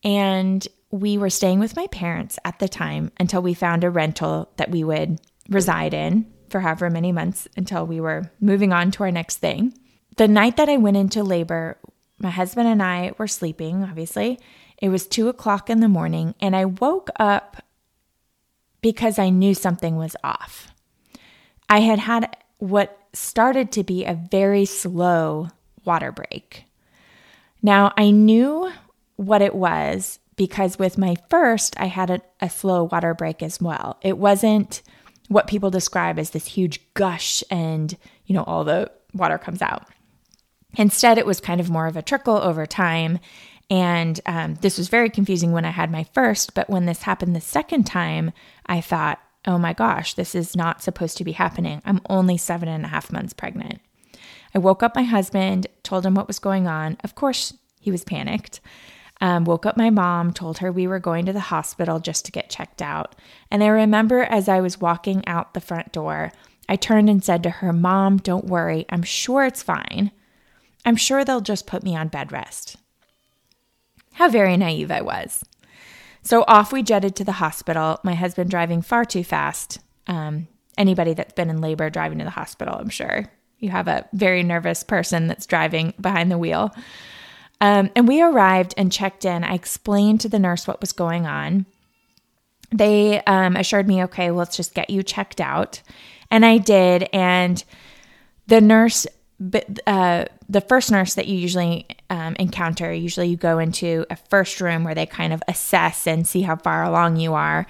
and 0.03 0.67
we 0.91 1.17
were 1.17 1.29
staying 1.29 1.59
with 1.59 1.75
my 1.75 1.87
parents 1.87 2.37
at 2.45 2.59
the 2.59 2.67
time 2.67 3.11
until 3.19 3.41
we 3.41 3.53
found 3.53 3.83
a 3.83 3.89
rental 3.89 4.51
that 4.57 4.69
we 4.69 4.83
would 4.83 5.19
reside 5.49 5.93
in 5.93 6.31
for 6.49 6.59
however 6.59 6.89
many 6.89 7.11
months 7.11 7.47
until 7.55 7.87
we 7.87 7.99
were 8.01 8.29
moving 8.41 8.73
on 8.73 8.91
to 8.91 9.03
our 9.03 9.11
next 9.11 9.37
thing 9.37 9.73
the 10.17 10.27
night 10.27 10.57
that 10.57 10.69
I 10.69 10.77
went 10.77 10.97
into 10.97 11.23
labor, 11.23 11.77
my 12.19 12.29
husband 12.29 12.67
and 12.67 12.81
I 12.83 13.13
were 13.17 13.27
sleeping, 13.27 13.83
obviously. 13.83 14.39
It 14.77 14.89
was 14.89 15.07
two 15.07 15.29
o'clock 15.29 15.69
in 15.69 15.79
the 15.79 15.87
morning, 15.87 16.35
and 16.39 16.55
I 16.55 16.65
woke 16.65 17.09
up 17.17 17.63
because 18.81 19.19
I 19.19 19.29
knew 19.29 19.53
something 19.53 19.95
was 19.95 20.15
off. 20.23 20.73
I 21.69 21.79
had 21.79 21.99
had 21.99 22.35
what 22.57 22.97
started 23.13 23.71
to 23.73 23.83
be 23.83 24.05
a 24.05 24.13
very 24.13 24.65
slow 24.65 25.49
water 25.85 26.11
break. 26.11 26.65
Now, 27.61 27.93
I 27.97 28.11
knew 28.11 28.71
what 29.15 29.41
it 29.41 29.55
was 29.55 30.19
because 30.35 30.79
with 30.79 30.97
my 30.97 31.15
first, 31.29 31.79
I 31.79 31.85
had 31.85 32.09
a, 32.09 32.21
a, 32.39 32.49
slow 32.49 32.85
water 32.85 33.13
break 33.13 33.43
as 33.43 33.61
well. 33.61 33.97
It 34.01 34.17
wasn't 34.17 34.81
what 35.27 35.47
people 35.47 35.69
describe 35.69 36.17
as 36.17 36.31
this 36.31 36.47
huge 36.47 36.81
gush 36.93 37.43
and, 37.51 37.95
you 38.25 38.33
know, 38.33 38.43
all 38.43 38.63
the 38.63 38.91
water 39.13 39.37
comes 39.37 39.61
out. 39.61 39.87
Instead, 40.77 41.17
it 41.17 41.25
was 41.25 41.39
kind 41.39 41.59
of 41.59 41.69
more 41.69 41.87
of 41.87 41.97
a 41.97 42.01
trickle 42.01 42.37
over 42.37 42.65
time. 42.65 43.19
And 43.69 44.19
um, 44.25 44.55
this 44.55 44.77
was 44.77 44.89
very 44.89 45.09
confusing 45.09 45.51
when 45.51 45.65
I 45.65 45.69
had 45.69 45.91
my 45.91 46.03
first, 46.13 46.53
but 46.53 46.69
when 46.69 46.85
this 46.85 47.03
happened 47.03 47.35
the 47.35 47.41
second 47.41 47.85
time, 47.85 48.31
I 48.65 48.81
thought, 48.81 49.19
oh 49.45 49.57
my 49.57 49.73
gosh, 49.73 50.13
this 50.13 50.35
is 50.35 50.55
not 50.55 50.83
supposed 50.83 51.17
to 51.17 51.23
be 51.23 51.31
happening. 51.31 51.81
I'm 51.85 52.01
only 52.09 52.37
seven 52.37 52.67
and 52.67 52.85
a 52.85 52.89
half 52.89 53.11
months 53.11 53.33
pregnant. 53.33 53.79
I 54.53 54.59
woke 54.59 54.83
up 54.83 54.95
my 54.95 55.03
husband, 55.03 55.67
told 55.83 56.05
him 56.05 56.15
what 56.15 56.27
was 56.27 56.39
going 56.39 56.67
on. 56.67 56.97
Of 57.03 57.15
course, 57.15 57.53
he 57.79 57.91
was 57.91 58.03
panicked. 58.03 58.59
Um, 59.21 59.45
woke 59.45 59.65
up 59.65 59.77
my 59.77 59.89
mom, 59.89 60.33
told 60.33 60.57
her 60.57 60.71
we 60.71 60.87
were 60.87 60.99
going 60.99 61.25
to 61.27 61.33
the 61.33 61.39
hospital 61.39 61.99
just 61.99 62.25
to 62.25 62.31
get 62.31 62.49
checked 62.49 62.81
out. 62.81 63.15
And 63.51 63.63
I 63.63 63.67
remember 63.67 64.23
as 64.23 64.49
I 64.49 64.61
was 64.61 64.81
walking 64.81 65.25
out 65.27 65.53
the 65.53 65.61
front 65.61 65.91
door, 65.91 66.31
I 66.67 66.75
turned 66.75 67.09
and 67.09 67.23
said 67.23 67.43
to 67.43 67.49
her, 67.49 67.71
Mom, 67.71 68.17
don't 68.17 68.45
worry. 68.45 68.85
I'm 68.89 69.03
sure 69.03 69.45
it's 69.45 69.63
fine. 69.63 70.11
I'm 70.85 70.95
sure 70.95 71.23
they'll 71.23 71.41
just 71.41 71.67
put 71.67 71.83
me 71.83 71.95
on 71.95 72.07
bed 72.07 72.31
rest. 72.31 72.77
How 74.13 74.29
very 74.29 74.57
naive 74.57 74.91
I 74.91 75.01
was. 75.01 75.43
So 76.23 76.43
off 76.47 76.71
we 76.71 76.83
jetted 76.83 77.15
to 77.15 77.23
the 77.23 77.33
hospital, 77.33 77.99
my 78.03 78.13
husband 78.13 78.49
driving 78.49 78.81
far 78.81 79.05
too 79.05 79.23
fast. 79.23 79.79
Um, 80.07 80.47
anybody 80.77 81.13
that's 81.13 81.33
been 81.33 81.49
in 81.49 81.61
labor 81.61 81.89
driving 81.89 82.19
to 82.19 82.25
the 82.25 82.31
hospital, 82.31 82.75
I'm 82.75 82.89
sure. 82.89 83.31
You 83.59 83.69
have 83.69 83.87
a 83.87 84.07
very 84.13 84.43
nervous 84.43 84.83
person 84.83 85.27
that's 85.27 85.45
driving 85.45 85.93
behind 85.99 86.31
the 86.31 86.37
wheel. 86.37 86.73
Um, 87.59 87.91
and 87.95 88.07
we 88.07 88.21
arrived 88.21 88.73
and 88.75 88.91
checked 88.91 89.23
in. 89.23 89.43
I 89.43 89.53
explained 89.53 90.21
to 90.21 90.29
the 90.29 90.39
nurse 90.39 90.67
what 90.67 90.81
was 90.81 90.91
going 90.91 91.27
on. 91.27 91.67
They 92.71 93.21
um, 93.25 93.55
assured 93.55 93.87
me, 93.87 94.03
okay, 94.03 94.31
well, 94.31 94.39
let's 94.39 94.57
just 94.57 94.73
get 94.73 94.89
you 94.89 95.03
checked 95.03 95.39
out. 95.39 95.81
And 96.31 96.45
I 96.45 96.57
did. 96.57 97.07
And 97.13 97.63
the 98.47 98.61
nurse 98.61 99.05
but 99.41 99.79
uh, 99.87 100.25
the 100.47 100.61
first 100.61 100.91
nurse 100.91 101.15
that 101.15 101.27
you 101.27 101.35
usually 101.35 101.87
um, 102.11 102.35
encounter, 102.37 102.93
usually 102.93 103.27
you 103.27 103.37
go 103.37 103.57
into 103.57 104.05
a 104.11 104.15
first 104.15 104.61
room 104.61 104.83
where 104.83 104.93
they 104.93 105.07
kind 105.07 105.33
of 105.33 105.41
assess 105.47 106.05
and 106.05 106.27
see 106.27 106.43
how 106.43 106.55
far 106.55 106.83
along 106.83 107.15
you 107.15 107.33
are. 107.33 107.65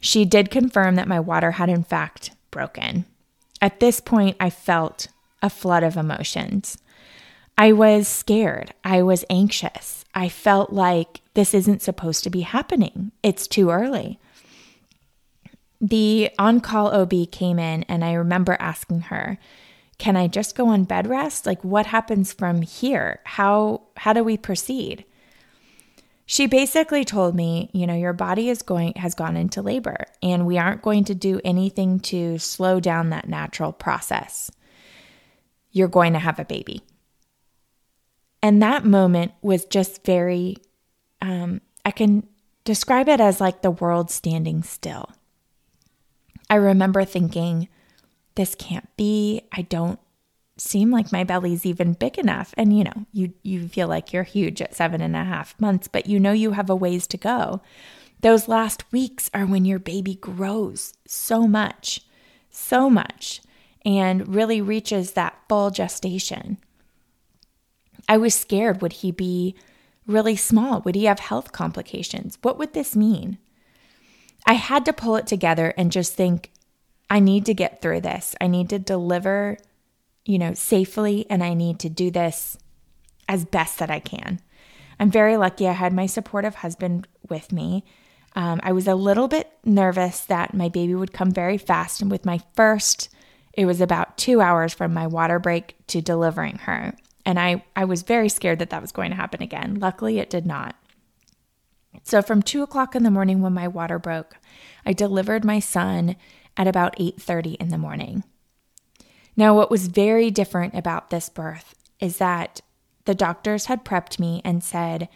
She 0.00 0.26
did 0.26 0.50
confirm 0.50 0.96
that 0.96 1.08
my 1.08 1.18
water 1.18 1.52
had 1.52 1.70
in 1.70 1.82
fact 1.82 2.32
broken. 2.50 3.06
At 3.62 3.80
this 3.80 4.00
point, 4.00 4.36
I 4.38 4.50
felt 4.50 5.08
a 5.40 5.48
flood 5.48 5.82
of 5.82 5.96
emotions. 5.96 6.76
I 7.56 7.72
was 7.72 8.06
scared. 8.06 8.74
I 8.84 9.00
was 9.00 9.24
anxious. 9.30 10.04
I 10.14 10.28
felt 10.28 10.74
like 10.74 11.22
this 11.32 11.54
isn't 11.54 11.80
supposed 11.80 12.22
to 12.24 12.30
be 12.30 12.42
happening. 12.42 13.12
It's 13.22 13.46
too 13.46 13.70
early. 13.70 14.18
The 15.80 16.30
on 16.38 16.60
call 16.60 16.88
OB 16.88 17.30
came 17.30 17.58
in, 17.58 17.84
and 17.84 18.04
I 18.04 18.12
remember 18.12 18.58
asking 18.60 19.02
her, 19.02 19.38
can 19.98 20.16
I 20.16 20.26
just 20.26 20.56
go 20.56 20.68
on 20.68 20.84
bed 20.84 21.06
rest? 21.06 21.46
Like 21.46 21.62
what 21.62 21.86
happens 21.86 22.32
from 22.32 22.62
here? 22.62 23.20
How 23.24 23.82
how 23.96 24.12
do 24.12 24.24
we 24.24 24.36
proceed? 24.36 25.04
She 26.26 26.46
basically 26.46 27.04
told 27.04 27.34
me, 27.34 27.70
you 27.72 27.86
know, 27.86 27.94
your 27.94 28.12
body 28.12 28.48
is 28.48 28.62
going 28.62 28.94
has 28.96 29.14
gone 29.14 29.36
into 29.36 29.62
labor 29.62 30.06
and 30.22 30.46
we 30.46 30.58
aren't 30.58 30.82
going 30.82 31.04
to 31.04 31.14
do 31.14 31.40
anything 31.44 32.00
to 32.00 32.38
slow 32.38 32.80
down 32.80 33.10
that 33.10 33.28
natural 33.28 33.72
process. 33.72 34.50
You're 35.70 35.88
going 35.88 36.12
to 36.14 36.18
have 36.18 36.38
a 36.38 36.44
baby. 36.44 36.82
And 38.42 38.62
that 38.62 38.84
moment 38.84 39.32
was 39.42 39.64
just 39.64 40.04
very 40.04 40.56
um, 41.22 41.60
I 41.84 41.90
can 41.90 42.26
describe 42.64 43.08
it 43.08 43.20
as 43.20 43.40
like 43.40 43.62
the 43.62 43.70
world 43.70 44.10
standing 44.10 44.62
still. 44.62 45.10
I 46.50 46.56
remember 46.56 47.04
thinking, 47.04 47.68
this 48.34 48.54
can't 48.54 48.88
be. 48.96 49.42
I 49.52 49.62
don't 49.62 49.98
seem 50.56 50.90
like 50.90 51.12
my 51.12 51.24
belly's 51.24 51.66
even 51.66 51.94
big 51.94 52.18
enough. 52.18 52.54
And 52.56 52.76
you 52.76 52.84
know, 52.84 53.06
you 53.12 53.32
you 53.42 53.68
feel 53.68 53.88
like 53.88 54.12
you're 54.12 54.22
huge 54.22 54.62
at 54.62 54.74
seven 54.74 55.00
and 55.00 55.16
a 55.16 55.24
half 55.24 55.58
months, 55.60 55.88
but 55.88 56.06
you 56.06 56.20
know 56.20 56.32
you 56.32 56.52
have 56.52 56.70
a 56.70 56.76
ways 56.76 57.06
to 57.08 57.16
go. 57.16 57.60
Those 58.20 58.48
last 58.48 58.90
weeks 58.92 59.30
are 59.34 59.44
when 59.46 59.64
your 59.64 59.78
baby 59.78 60.14
grows 60.14 60.94
so 61.06 61.46
much, 61.46 62.00
so 62.50 62.88
much, 62.88 63.42
and 63.84 64.34
really 64.34 64.62
reaches 64.62 65.12
that 65.12 65.38
full 65.48 65.70
gestation. 65.70 66.58
I 68.08 68.16
was 68.16 68.34
scared. 68.34 68.80
Would 68.80 68.94
he 68.94 69.10
be 69.10 69.54
really 70.06 70.36
small? 70.36 70.80
Would 70.82 70.94
he 70.94 71.04
have 71.04 71.18
health 71.20 71.52
complications? 71.52 72.38
What 72.42 72.58
would 72.58 72.72
this 72.72 72.94
mean? 72.96 73.38
I 74.46 74.54
had 74.54 74.84
to 74.84 74.92
pull 74.92 75.16
it 75.16 75.26
together 75.26 75.72
and 75.76 75.90
just 75.90 76.14
think 76.14 76.50
I 77.10 77.20
need 77.20 77.46
to 77.46 77.54
get 77.54 77.80
through 77.80 78.00
this. 78.00 78.34
I 78.40 78.46
need 78.46 78.70
to 78.70 78.78
deliver, 78.78 79.58
you 80.24 80.38
know, 80.38 80.54
safely, 80.54 81.26
and 81.28 81.42
I 81.42 81.54
need 81.54 81.78
to 81.80 81.88
do 81.88 82.10
this 82.10 82.56
as 83.28 83.44
best 83.44 83.78
that 83.78 83.90
I 83.90 84.00
can. 84.00 84.40
I'm 84.98 85.10
very 85.10 85.36
lucky 85.36 85.68
I 85.68 85.72
had 85.72 85.92
my 85.92 86.06
supportive 86.06 86.56
husband 86.56 87.08
with 87.28 87.52
me. 87.52 87.84
Um, 88.36 88.60
I 88.62 88.72
was 88.72 88.88
a 88.88 88.94
little 88.94 89.28
bit 89.28 89.50
nervous 89.64 90.20
that 90.20 90.54
my 90.54 90.68
baby 90.68 90.94
would 90.94 91.12
come 91.12 91.30
very 91.30 91.58
fast. 91.58 92.00
And 92.00 92.10
with 92.10 92.24
my 92.24 92.40
first, 92.54 93.08
it 93.52 93.66
was 93.66 93.80
about 93.80 94.18
two 94.18 94.40
hours 94.40 94.74
from 94.74 94.92
my 94.92 95.06
water 95.06 95.38
break 95.38 95.76
to 95.88 96.00
delivering 96.00 96.58
her. 96.58 96.96
And 97.24 97.38
I, 97.38 97.64
I 97.76 97.84
was 97.84 98.02
very 98.02 98.28
scared 98.28 98.58
that 98.58 98.70
that 98.70 98.82
was 98.82 98.92
going 98.92 99.10
to 99.10 99.16
happen 99.16 99.42
again. 99.42 99.78
Luckily, 99.78 100.18
it 100.18 100.30
did 100.30 100.46
not. 100.46 100.76
So, 102.02 102.20
from 102.22 102.42
two 102.42 102.62
o'clock 102.62 102.96
in 102.96 103.04
the 103.04 103.10
morning 103.10 103.40
when 103.40 103.54
my 103.54 103.68
water 103.68 104.00
broke, 104.00 104.36
I 104.84 104.92
delivered 104.92 105.44
my 105.44 105.60
son 105.60 106.16
at 106.56 106.66
about 106.66 106.98
8:30 106.98 107.54
in 107.54 107.68
the 107.68 107.78
morning. 107.78 108.24
Now, 109.36 109.54
what 109.54 109.70
was 109.70 109.88
very 109.88 110.30
different 110.30 110.74
about 110.74 111.10
this 111.10 111.28
birth 111.28 111.74
is 112.00 112.18
that 112.18 112.60
the 113.04 113.14
doctors 113.14 113.66
had 113.66 113.84
prepped 113.84 114.18
me 114.18 114.40
and 114.44 114.62
said, 114.62 115.08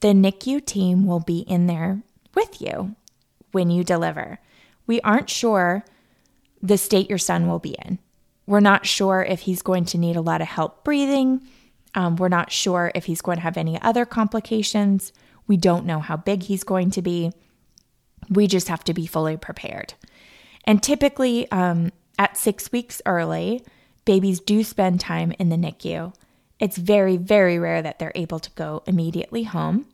the 0.00 0.08
NICU 0.08 0.64
team 0.64 1.06
will 1.06 1.20
be 1.20 1.40
in 1.40 1.66
there 1.66 2.02
with 2.34 2.60
you 2.60 2.94
when 3.52 3.70
you 3.70 3.82
deliver. 3.84 4.38
We 4.86 5.00
aren't 5.00 5.30
sure 5.30 5.84
the 6.62 6.76
state 6.76 7.08
your 7.08 7.18
son 7.18 7.48
will 7.48 7.58
be 7.58 7.76
in. 7.84 7.98
We're 8.46 8.60
not 8.60 8.84
sure 8.84 9.24
if 9.26 9.40
he's 9.40 9.62
going 9.62 9.86
to 9.86 9.98
need 9.98 10.16
a 10.16 10.20
lot 10.20 10.42
of 10.42 10.48
help 10.48 10.84
breathing. 10.84 11.40
Um, 11.94 12.16
we're 12.16 12.28
not 12.28 12.52
sure 12.52 12.92
if 12.94 13.06
he's 13.06 13.22
going 13.22 13.36
to 13.36 13.42
have 13.42 13.56
any 13.56 13.80
other 13.80 14.04
complications. 14.04 15.12
We 15.46 15.56
don't 15.56 15.86
know 15.86 16.00
how 16.00 16.18
big 16.18 16.42
he's 16.42 16.64
going 16.64 16.90
to 16.90 17.02
be. 17.02 17.32
We 18.28 18.46
just 18.46 18.68
have 18.68 18.84
to 18.84 18.94
be 18.94 19.06
fully 19.06 19.36
prepared. 19.36 19.94
And 20.64 20.82
typically, 20.82 21.50
um, 21.50 21.92
at 22.18 22.36
six 22.36 22.72
weeks 22.72 23.02
early, 23.06 23.62
babies 24.04 24.40
do 24.40 24.64
spend 24.64 25.00
time 25.00 25.32
in 25.38 25.48
the 25.48 25.56
NICU. 25.56 26.14
It's 26.58 26.76
very, 26.76 27.16
very 27.16 27.58
rare 27.58 27.82
that 27.82 27.98
they're 27.98 28.12
able 28.14 28.38
to 28.38 28.50
go 28.52 28.82
immediately 28.86 29.44
home. 29.44 29.86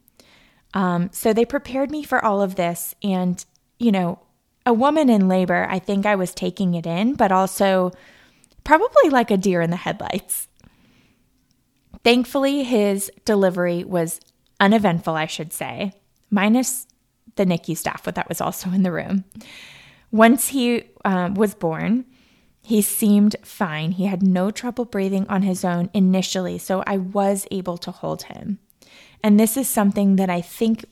Um, 0.75 1.11
so 1.13 1.33
they 1.33 1.45
prepared 1.45 1.91
me 1.91 2.03
for 2.03 2.25
all 2.25 2.43
of 2.43 2.55
this. 2.55 2.95
And, 3.03 3.45
you 3.79 3.91
know, 3.91 4.21
a 4.67 4.73
woman 4.73 5.09
in 5.09 5.29
labor, 5.29 5.67
I 5.69 5.79
think 5.79 6.07
I 6.07 6.15
was 6.15 6.35
taking 6.35 6.75
it 6.75 6.87
in, 6.87 7.15
but 7.15 7.33
also 7.33 7.93
probably 8.63 9.11
like 9.11 9.31
a 9.31 9.37
deer 9.37 9.61
in 9.63 9.71
the 9.71 9.77
headlights. 9.77 10.49
Thankfully, 12.05 12.63
his 12.63 13.11
delivery 13.25 13.85
was 13.85 14.21
uneventful, 14.59 15.15
I 15.15 15.27
should 15.27 15.53
say, 15.53 15.93
minus 16.31 16.87
the 17.37 17.45
NICU 17.45 17.77
staff, 17.77 18.05
but 18.05 18.15
that 18.15 18.29
was 18.29 18.41
also 18.41 18.71
in 18.71 18.83
the 18.83 18.93
room. 18.93 19.25
Once 20.13 20.49
he 20.49 20.85
uh, 21.05 21.31
was 21.35 21.55
born, 21.55 22.05
he 22.63 22.83
seemed 22.83 23.37
fine. 23.43 23.93
He 23.93 24.07
had 24.07 24.23
no 24.23 24.51
trouble 24.51 24.85
breathing 24.85 25.27
on 25.29 25.43
his 25.43 25.65
own 25.65 25.91
initially, 25.95 26.59
so 26.59 26.83
I 26.87 26.99
was 26.99 27.47
able 27.51 27.79
to 27.79 27.91
hold 27.91 28.25
him. 28.25 28.59
And 29.23 29.39
this 29.39 29.57
is 29.57 29.69
something 29.69 30.17
that 30.17 30.31
I 30.31 30.41
think 30.41 30.85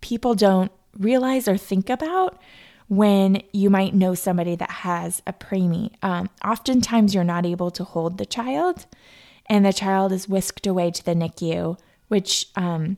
people 0.00 0.34
don't 0.34 0.72
realize 0.98 1.46
or 1.48 1.56
think 1.56 1.90
about 1.90 2.40
when 2.88 3.42
you 3.52 3.70
might 3.70 3.94
know 3.94 4.14
somebody 4.14 4.56
that 4.56 4.70
has 4.70 5.22
a 5.26 5.32
preemie. 5.32 5.92
Um, 6.02 6.28
oftentimes, 6.44 7.14
you're 7.14 7.24
not 7.24 7.46
able 7.46 7.70
to 7.72 7.84
hold 7.84 8.18
the 8.18 8.26
child, 8.26 8.86
and 9.46 9.64
the 9.64 9.72
child 9.72 10.12
is 10.12 10.28
whisked 10.28 10.66
away 10.66 10.90
to 10.90 11.04
the 11.04 11.14
NICU, 11.14 11.78
which, 12.08 12.48
um, 12.56 12.96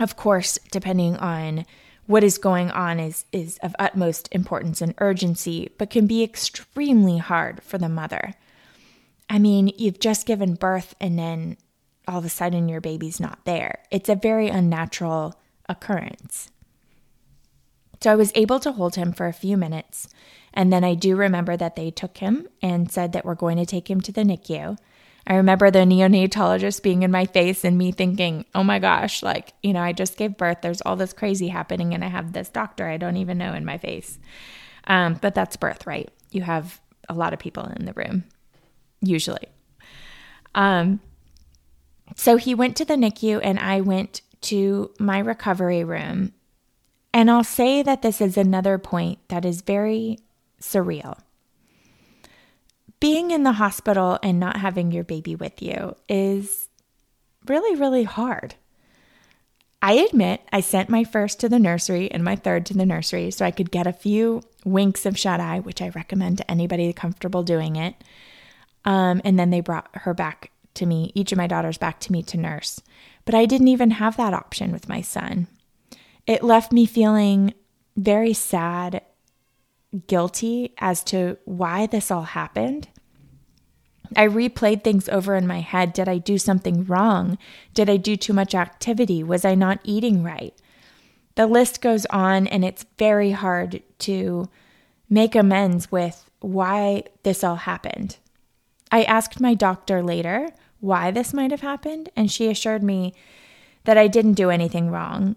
of 0.00 0.16
course, 0.16 0.58
depending 0.70 1.16
on 1.16 1.64
what 2.06 2.24
is 2.24 2.38
going 2.38 2.70
on 2.70 2.98
is, 2.98 3.24
is 3.32 3.58
of 3.62 3.76
utmost 3.78 4.28
importance 4.32 4.80
and 4.80 4.94
urgency, 4.98 5.70
but 5.78 5.90
can 5.90 6.06
be 6.06 6.22
extremely 6.22 7.18
hard 7.18 7.62
for 7.62 7.78
the 7.78 7.88
mother. 7.88 8.34
I 9.30 9.38
mean, 9.38 9.72
you've 9.78 10.00
just 10.00 10.26
given 10.26 10.54
birth 10.54 10.94
and 11.00 11.18
then 11.18 11.56
all 12.06 12.18
of 12.18 12.24
a 12.24 12.28
sudden 12.28 12.68
your 12.68 12.80
baby's 12.80 13.20
not 13.20 13.44
there. 13.44 13.78
It's 13.90 14.08
a 14.08 14.14
very 14.14 14.48
unnatural 14.48 15.40
occurrence. 15.68 16.50
So 18.00 18.10
I 18.10 18.16
was 18.16 18.32
able 18.34 18.58
to 18.60 18.72
hold 18.72 18.96
him 18.96 19.12
for 19.12 19.26
a 19.26 19.32
few 19.32 19.56
minutes. 19.56 20.08
And 20.52 20.72
then 20.72 20.82
I 20.82 20.94
do 20.94 21.14
remember 21.16 21.56
that 21.56 21.76
they 21.76 21.90
took 21.90 22.18
him 22.18 22.48
and 22.60 22.90
said 22.90 23.12
that 23.12 23.24
we're 23.24 23.36
going 23.36 23.58
to 23.58 23.66
take 23.66 23.88
him 23.88 24.00
to 24.02 24.12
the 24.12 24.22
NICU. 24.22 24.76
I 25.26 25.36
remember 25.36 25.70
the 25.70 25.80
neonatologist 25.80 26.82
being 26.82 27.02
in 27.02 27.10
my 27.10 27.26
face 27.26 27.64
and 27.64 27.78
me 27.78 27.92
thinking, 27.92 28.44
oh 28.54 28.64
my 28.64 28.78
gosh, 28.78 29.22
like, 29.22 29.54
you 29.62 29.72
know, 29.72 29.80
I 29.80 29.92
just 29.92 30.16
gave 30.16 30.36
birth. 30.36 30.58
There's 30.62 30.80
all 30.80 30.96
this 30.96 31.12
crazy 31.12 31.48
happening, 31.48 31.94
and 31.94 32.04
I 32.04 32.08
have 32.08 32.32
this 32.32 32.48
doctor 32.48 32.88
I 32.88 32.96
don't 32.96 33.16
even 33.16 33.38
know 33.38 33.54
in 33.54 33.64
my 33.64 33.78
face. 33.78 34.18
Um, 34.86 35.14
but 35.20 35.34
that's 35.34 35.56
birth, 35.56 35.86
right? 35.86 36.10
You 36.32 36.42
have 36.42 36.80
a 37.08 37.14
lot 37.14 37.32
of 37.32 37.38
people 37.38 37.64
in 37.76 37.84
the 37.84 37.92
room, 37.92 38.24
usually. 39.00 39.46
Um, 40.54 41.00
so 42.16 42.36
he 42.36 42.54
went 42.54 42.76
to 42.76 42.84
the 42.84 42.94
NICU, 42.94 43.40
and 43.42 43.58
I 43.58 43.80
went 43.80 44.22
to 44.42 44.92
my 44.98 45.18
recovery 45.18 45.84
room. 45.84 46.32
And 47.14 47.30
I'll 47.30 47.44
say 47.44 47.82
that 47.82 48.02
this 48.02 48.20
is 48.20 48.36
another 48.36 48.78
point 48.78 49.18
that 49.28 49.44
is 49.44 49.60
very 49.60 50.18
surreal. 50.60 51.18
Being 53.02 53.32
in 53.32 53.42
the 53.42 53.50
hospital 53.50 54.20
and 54.22 54.38
not 54.38 54.58
having 54.58 54.92
your 54.92 55.02
baby 55.02 55.34
with 55.34 55.60
you 55.60 55.96
is 56.08 56.68
really, 57.48 57.74
really 57.74 58.04
hard. 58.04 58.54
I 59.82 59.94
admit 59.94 60.40
I 60.52 60.60
sent 60.60 60.88
my 60.88 61.02
first 61.02 61.40
to 61.40 61.48
the 61.48 61.58
nursery 61.58 62.08
and 62.12 62.22
my 62.22 62.36
third 62.36 62.64
to 62.66 62.74
the 62.74 62.86
nursery 62.86 63.32
so 63.32 63.44
I 63.44 63.50
could 63.50 63.72
get 63.72 63.88
a 63.88 63.92
few 63.92 64.42
winks 64.64 65.04
of 65.04 65.18
shut 65.18 65.40
eye, 65.40 65.58
which 65.58 65.82
I 65.82 65.88
recommend 65.88 66.38
to 66.38 66.48
anybody 66.48 66.92
comfortable 66.92 67.42
doing 67.42 67.74
it. 67.74 67.96
Um, 68.84 69.20
and 69.24 69.36
then 69.36 69.50
they 69.50 69.60
brought 69.60 69.88
her 69.94 70.14
back 70.14 70.52
to 70.74 70.86
me, 70.86 71.10
each 71.16 71.32
of 71.32 71.38
my 71.38 71.48
daughters 71.48 71.78
back 71.78 71.98
to 72.02 72.12
me 72.12 72.22
to 72.22 72.36
nurse. 72.36 72.80
But 73.24 73.34
I 73.34 73.46
didn't 73.46 73.66
even 73.66 73.90
have 73.90 74.16
that 74.16 74.32
option 74.32 74.70
with 74.70 74.88
my 74.88 75.00
son. 75.00 75.48
It 76.24 76.44
left 76.44 76.70
me 76.70 76.86
feeling 76.86 77.54
very 77.96 78.32
sad, 78.32 79.02
guilty 80.06 80.74
as 80.78 81.02
to 81.04 81.38
why 81.44 81.86
this 81.86 82.10
all 82.10 82.22
happened. 82.22 82.88
I 84.16 84.26
replayed 84.28 84.84
things 84.84 85.08
over 85.08 85.34
in 85.34 85.46
my 85.46 85.60
head. 85.60 85.92
Did 85.92 86.08
I 86.08 86.18
do 86.18 86.38
something 86.38 86.84
wrong? 86.84 87.38
Did 87.74 87.88
I 87.88 87.96
do 87.96 88.16
too 88.16 88.32
much 88.32 88.54
activity? 88.54 89.22
Was 89.22 89.44
I 89.44 89.54
not 89.54 89.80
eating 89.84 90.22
right? 90.22 90.54
The 91.34 91.46
list 91.46 91.80
goes 91.80 92.04
on, 92.06 92.46
and 92.46 92.64
it's 92.64 92.84
very 92.98 93.30
hard 93.30 93.82
to 94.00 94.48
make 95.08 95.34
amends 95.34 95.90
with 95.90 96.30
why 96.40 97.04
this 97.22 97.42
all 97.42 97.56
happened. 97.56 98.16
I 98.90 99.04
asked 99.04 99.40
my 99.40 99.54
doctor 99.54 100.02
later 100.02 100.50
why 100.80 101.10
this 101.10 101.32
might 101.32 101.50
have 101.50 101.62
happened, 101.62 102.10
and 102.14 102.30
she 102.30 102.50
assured 102.50 102.82
me 102.82 103.14
that 103.84 103.96
I 103.96 104.08
didn't 104.08 104.34
do 104.34 104.50
anything 104.50 104.90
wrong 104.90 105.36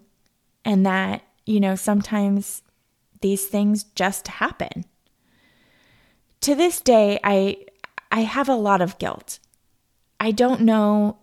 and 0.66 0.86
that, 0.86 1.22
you 1.46 1.60
know, 1.60 1.76
sometimes 1.76 2.62
these 3.26 3.48
things 3.48 3.86
just 3.96 4.28
happen. 4.28 4.86
To 6.42 6.54
this 6.54 6.80
day, 6.80 7.20
I 7.24 7.66
I 8.12 8.20
have 8.20 8.48
a 8.48 8.54
lot 8.54 8.82
of 8.82 9.00
guilt. 9.00 9.40
I 10.20 10.30
don't 10.30 10.62
know 10.62 11.18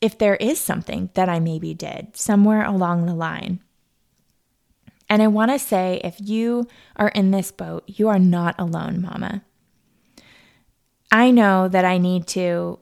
if 0.00 0.16
there 0.16 0.36
is 0.36 0.60
something 0.60 1.10
that 1.14 1.28
I 1.28 1.40
maybe 1.40 1.74
did 1.74 2.16
somewhere 2.16 2.64
along 2.64 3.06
the 3.06 3.16
line. 3.16 3.58
And 5.08 5.20
I 5.20 5.26
want 5.26 5.50
to 5.50 5.58
say 5.58 6.00
if 6.04 6.20
you 6.20 6.68
are 6.94 7.08
in 7.08 7.32
this 7.32 7.50
boat, 7.50 7.82
you 7.88 8.06
are 8.06 8.20
not 8.20 8.54
alone, 8.56 9.02
mama. 9.02 9.42
I 11.10 11.32
know 11.32 11.66
that 11.66 11.84
I 11.84 11.98
need 11.98 12.28
to, 12.28 12.78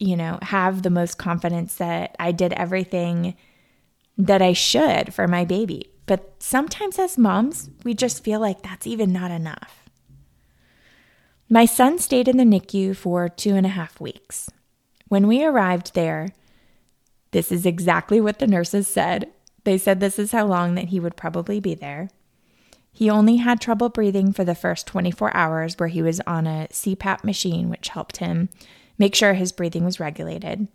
you 0.00 0.16
know, 0.16 0.40
have 0.42 0.82
the 0.82 0.90
most 0.90 1.18
confidence 1.18 1.76
that 1.76 2.16
I 2.18 2.32
did 2.32 2.52
everything 2.54 3.36
that 4.18 4.42
I 4.42 4.54
should 4.54 5.14
for 5.14 5.28
my 5.28 5.44
baby. 5.44 5.92
But 6.06 6.34
sometimes 6.38 6.98
as 6.98 7.18
moms, 7.18 7.70
we 7.84 7.92
just 7.92 8.24
feel 8.24 8.40
like 8.40 8.62
that's 8.62 8.86
even 8.86 9.12
not 9.12 9.30
enough. 9.30 9.82
My 11.48 11.64
son 11.64 11.98
stayed 11.98 12.28
in 12.28 12.36
the 12.36 12.44
NICU 12.44 12.96
for 12.96 13.28
two 13.28 13.54
and 13.54 13.66
a 13.66 13.70
half 13.70 14.00
weeks. 14.00 14.48
When 15.08 15.26
we 15.26 15.44
arrived 15.44 15.94
there, 15.94 16.28
this 17.30 17.52
is 17.52 17.66
exactly 17.66 18.20
what 18.20 18.38
the 18.38 18.46
nurses 18.46 18.88
said. 18.88 19.30
They 19.64 19.78
said 19.78 20.00
this 20.00 20.18
is 20.18 20.32
how 20.32 20.46
long 20.46 20.74
that 20.74 20.86
he 20.86 20.98
would 20.98 21.16
probably 21.16 21.60
be 21.60 21.74
there. 21.74 22.08
He 22.92 23.10
only 23.10 23.36
had 23.36 23.60
trouble 23.60 23.90
breathing 23.90 24.32
for 24.32 24.44
the 24.44 24.54
first 24.54 24.86
24 24.86 25.36
hours, 25.36 25.78
where 25.78 25.88
he 25.88 26.02
was 26.02 26.20
on 26.26 26.46
a 26.46 26.66
CPAP 26.72 27.24
machine, 27.24 27.68
which 27.68 27.90
helped 27.90 28.16
him 28.16 28.48
make 28.96 29.14
sure 29.14 29.34
his 29.34 29.52
breathing 29.52 29.84
was 29.84 30.00
regulated. 30.00 30.66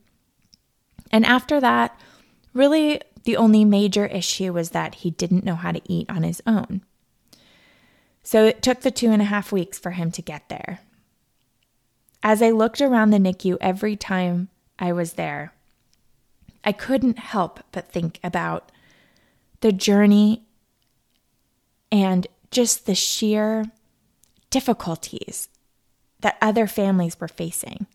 And 1.12 1.26
after 1.26 1.60
that, 1.60 2.00
really 2.54 3.02
the 3.24 3.38
only 3.38 3.66
major 3.66 4.06
issue 4.06 4.54
was 4.54 4.72
that 4.72 4.96
he 4.96 5.12
didn't 5.12 5.46
know 5.46 5.56
how 5.56 5.72
to 5.72 5.82
eat 5.92 6.10
on 6.10 6.24
his 6.24 6.42
own. 6.48 6.82
So 8.24 8.46
it 8.46 8.62
took 8.62 8.82
the 8.82 8.92
two 8.92 9.12
and 9.12 9.22
a 9.22 9.26
half 9.26 9.52
weeks 9.52 9.80
for 9.80 9.92
him 9.92 10.12
to 10.12 10.22
get 10.22 10.50
there. 10.50 10.80
As 12.24 12.42
I 12.42 12.52
looked 12.52 12.82
around 12.82 13.10
the 13.10 13.18
NICU 13.18 13.58
every 13.62 13.96
time 13.96 14.50
I 14.78 14.92
was 14.92 15.14
there, 15.14 15.54
I 16.64 16.72
couldn't 16.72 17.18
help 17.18 17.62
but 17.72 17.92
think 17.92 18.20
about 18.24 18.72
the 19.62 19.72
journey 19.72 20.44
and 21.92 22.28
just 22.52 22.86
the 22.86 22.96
sheer 22.96 23.66
difficulties 24.50 25.50
that 26.20 26.38
other 26.42 26.68
families 26.68 27.20
were 27.20 27.28
facing. 27.28 27.88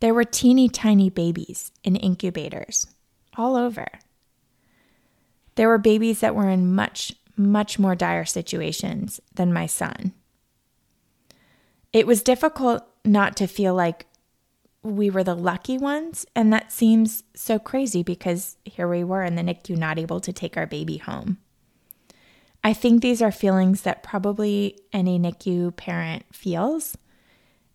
There 0.00 0.14
were 0.14 0.24
teeny 0.24 0.68
tiny 0.68 1.10
babies 1.10 1.70
in 1.84 1.96
incubators 1.96 2.86
all 3.36 3.56
over. 3.56 3.86
There 5.56 5.68
were 5.68 5.78
babies 5.78 6.20
that 6.20 6.34
were 6.34 6.48
in 6.48 6.74
much 6.74 7.12
much 7.38 7.78
more 7.78 7.94
dire 7.94 8.24
situations 8.24 9.20
than 9.34 9.52
my 9.52 9.66
son. 9.66 10.14
It 11.92 12.06
was 12.06 12.22
difficult 12.22 12.82
not 13.04 13.36
to 13.36 13.46
feel 13.46 13.74
like 13.74 14.06
we 14.82 15.10
were 15.10 15.24
the 15.24 15.34
lucky 15.34 15.76
ones, 15.76 16.24
and 16.34 16.52
that 16.52 16.72
seems 16.72 17.24
so 17.34 17.58
crazy 17.58 18.02
because 18.02 18.56
here 18.64 18.88
we 18.88 19.04
were 19.04 19.22
in 19.22 19.34
the 19.34 19.42
NICU 19.42 19.76
not 19.76 19.98
able 19.98 20.20
to 20.20 20.32
take 20.32 20.56
our 20.56 20.66
baby 20.66 20.96
home. 20.98 21.38
I 22.62 22.72
think 22.72 23.02
these 23.02 23.22
are 23.22 23.32
feelings 23.32 23.82
that 23.82 24.02
probably 24.02 24.78
any 24.92 25.18
NICU 25.18 25.76
parent 25.76 26.24
feels. 26.32 26.96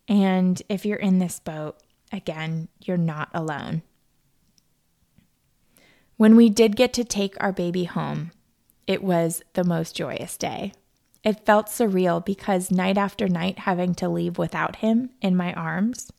And 0.08 0.60
if 0.68 0.84
you're 0.84 0.98
in 0.98 1.18
this 1.18 1.40
boat, 1.40 1.78
again, 2.10 2.68
you're 2.80 2.96
not 2.96 3.30
alone. 3.32 3.82
When 6.22 6.36
we 6.36 6.50
did 6.50 6.76
get 6.76 6.92
to 6.92 7.02
take 7.02 7.34
our 7.40 7.50
baby 7.50 7.82
home, 7.82 8.30
it 8.86 9.02
was 9.02 9.42
the 9.54 9.64
most 9.64 9.96
joyous 9.96 10.36
day. 10.36 10.72
It 11.24 11.44
felt 11.44 11.66
surreal 11.66 12.24
because 12.24 12.70
night 12.70 12.96
after 12.96 13.26
night, 13.26 13.58
having 13.58 13.92
to 13.96 14.08
leave 14.08 14.38
without 14.38 14.76
him 14.76 15.10
in 15.20 15.34
my 15.34 15.52
arms, 15.54 16.12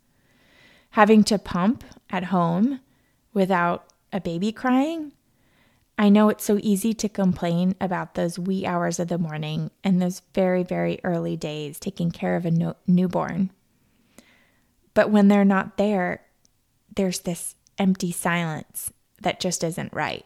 having 0.89 1.23
to 1.23 1.39
pump 1.39 1.85
at 2.09 2.25
home 2.25 2.81
without 3.33 3.85
a 4.11 4.19
baby 4.19 4.51
crying. 4.51 5.13
I 5.97 6.09
know 6.09 6.27
it's 6.27 6.43
so 6.43 6.59
easy 6.61 6.93
to 6.95 7.07
complain 7.07 7.73
about 7.79 8.15
those 8.15 8.37
wee 8.37 8.65
hours 8.65 8.99
of 8.99 9.07
the 9.07 9.17
morning 9.17 9.71
and 9.85 10.01
those 10.01 10.21
very, 10.35 10.63
very 10.63 10.99
early 11.05 11.37
days 11.37 11.79
taking 11.79 12.11
care 12.11 12.35
of 12.35 12.45
a 12.45 12.51
no- 12.51 12.75
newborn. 12.85 13.51
But 14.93 15.11
when 15.11 15.29
they're 15.29 15.45
not 15.45 15.77
there, 15.77 16.25
there's 16.93 17.19
this 17.19 17.55
empty 17.77 18.11
silence 18.11 18.91
that 19.23 19.39
just 19.39 19.63
isn't 19.63 19.93
right. 19.93 20.25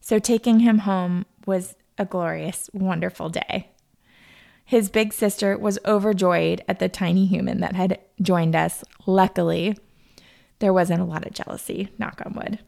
So 0.00 0.18
taking 0.18 0.60
him 0.60 0.80
home 0.80 1.24
was 1.46 1.76
a 1.96 2.04
glorious, 2.04 2.68
wonderful 2.72 3.30
day. 3.30 3.70
His 4.64 4.90
big 4.90 5.12
sister 5.12 5.58
was 5.58 5.78
overjoyed 5.84 6.62
at 6.68 6.78
the 6.78 6.88
tiny 6.88 7.26
human 7.26 7.60
that 7.60 7.74
had 7.74 8.00
joined 8.20 8.56
us. 8.56 8.82
Luckily, 9.06 9.76
there 10.58 10.72
wasn't 10.72 11.00
a 11.00 11.04
lot 11.04 11.26
of 11.26 11.32
jealousy, 11.32 11.90
knock 11.98 12.22
on 12.24 12.32
wood. 12.34 12.58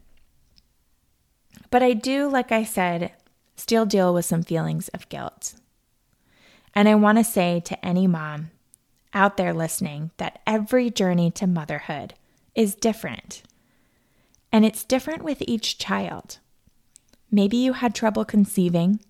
But 1.71 1.83
I 1.83 1.95
do, 1.95 2.29
like 2.29 2.53
I 2.53 2.65
said, 2.65 3.13
still 3.57 3.87
deal 3.87 4.13
with 4.13 4.25
some 4.25 4.43
feelings 4.43 4.89
of 4.89 5.09
guilt. 5.09 5.55
And 6.75 6.89
I 6.89 6.95
want 6.95 7.19
to 7.19 7.25
say 7.25 7.61
to 7.61 7.85
any 7.85 8.07
mom 8.07 8.51
out 9.15 9.39
there 9.39 9.55
listening 9.55 10.11
that 10.19 10.41
every 10.47 10.91
journey 10.91 11.31
to 11.33 11.47
motherhood 11.47 12.15
is 12.55 12.75
different. 12.75 13.43
And 14.53 14.65
it's 14.65 14.85
different 14.85 15.23
with 15.23 15.43
each 15.47 15.79
child. 15.79 16.39
Maybe 17.31 17.57
you 17.57 17.75
had 17.75 17.95
trouble 17.95 18.25
conceiving. 18.25 19.01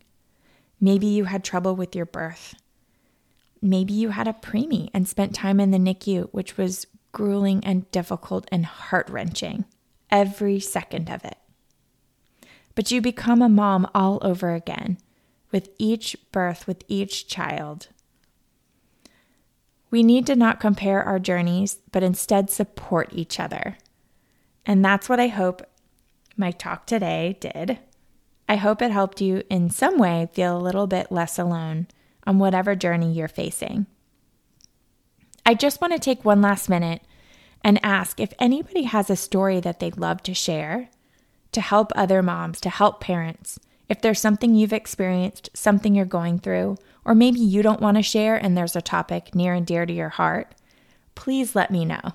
Maybe 0.80 1.06
you 1.06 1.24
had 1.24 1.44
trouble 1.44 1.76
with 1.76 1.94
your 1.94 2.06
birth. 2.06 2.54
Maybe 3.62 3.92
you 3.92 4.10
had 4.10 4.28
a 4.28 4.32
preemie 4.32 4.90
and 4.92 5.08
spent 5.08 5.34
time 5.34 5.60
in 5.60 5.70
the 5.70 5.78
NICU, 5.78 6.28
which 6.32 6.56
was 6.56 6.86
grueling 7.12 7.64
and 7.64 7.90
difficult 7.90 8.46
and 8.52 8.66
heart 8.66 9.08
wrenching, 9.08 9.64
every 10.10 10.60
second 10.60 11.08
of 11.08 11.24
it. 11.24 11.38
But 12.74 12.90
you 12.90 13.00
become 13.00 13.40
a 13.40 13.48
mom 13.48 13.88
all 13.94 14.18
over 14.22 14.52
again, 14.52 14.98
with 15.50 15.70
each 15.78 16.16
birth, 16.30 16.66
with 16.66 16.84
each 16.88 17.26
child. 17.26 17.88
We 19.90 20.02
need 20.02 20.26
to 20.26 20.36
not 20.36 20.60
compare 20.60 21.02
our 21.02 21.18
journeys, 21.18 21.78
but 21.90 22.02
instead 22.02 22.50
support 22.50 23.08
each 23.12 23.40
other. 23.40 23.78
And 24.66 24.84
that's 24.84 25.08
what 25.08 25.20
I 25.20 25.28
hope 25.28 25.62
my 26.36 26.50
talk 26.50 26.86
today 26.86 27.38
did. 27.40 27.78
I 28.48 28.56
hope 28.56 28.82
it 28.82 28.90
helped 28.90 29.20
you 29.20 29.42
in 29.48 29.70
some 29.70 29.98
way 29.98 30.28
feel 30.32 30.56
a 30.56 30.60
little 30.60 30.86
bit 30.86 31.10
less 31.10 31.38
alone 31.38 31.86
on 32.26 32.38
whatever 32.38 32.74
journey 32.74 33.12
you're 33.12 33.28
facing. 33.28 33.86
I 35.44 35.54
just 35.54 35.80
want 35.80 35.92
to 35.92 35.98
take 35.98 36.24
one 36.24 36.42
last 36.42 36.68
minute 36.68 37.02
and 37.64 37.84
ask 37.84 38.20
if 38.20 38.32
anybody 38.38 38.82
has 38.82 39.08
a 39.08 39.16
story 39.16 39.60
that 39.60 39.80
they'd 39.80 39.96
love 39.96 40.22
to 40.24 40.34
share 40.34 40.88
to 41.52 41.60
help 41.60 41.90
other 41.94 42.22
moms, 42.22 42.60
to 42.60 42.68
help 42.68 43.00
parents. 43.00 43.58
If 43.88 44.00
there's 44.00 44.20
something 44.20 44.54
you've 44.54 44.72
experienced, 44.72 45.48
something 45.54 45.94
you're 45.94 46.04
going 46.04 46.40
through, 46.40 46.76
or 47.04 47.14
maybe 47.14 47.40
you 47.40 47.62
don't 47.62 47.80
want 47.80 47.96
to 47.96 48.02
share 48.02 48.36
and 48.36 48.56
there's 48.56 48.76
a 48.76 48.82
topic 48.82 49.34
near 49.34 49.54
and 49.54 49.64
dear 49.64 49.86
to 49.86 49.92
your 49.92 50.08
heart, 50.10 50.54
please 51.14 51.54
let 51.54 51.70
me 51.70 51.84
know. 51.84 52.12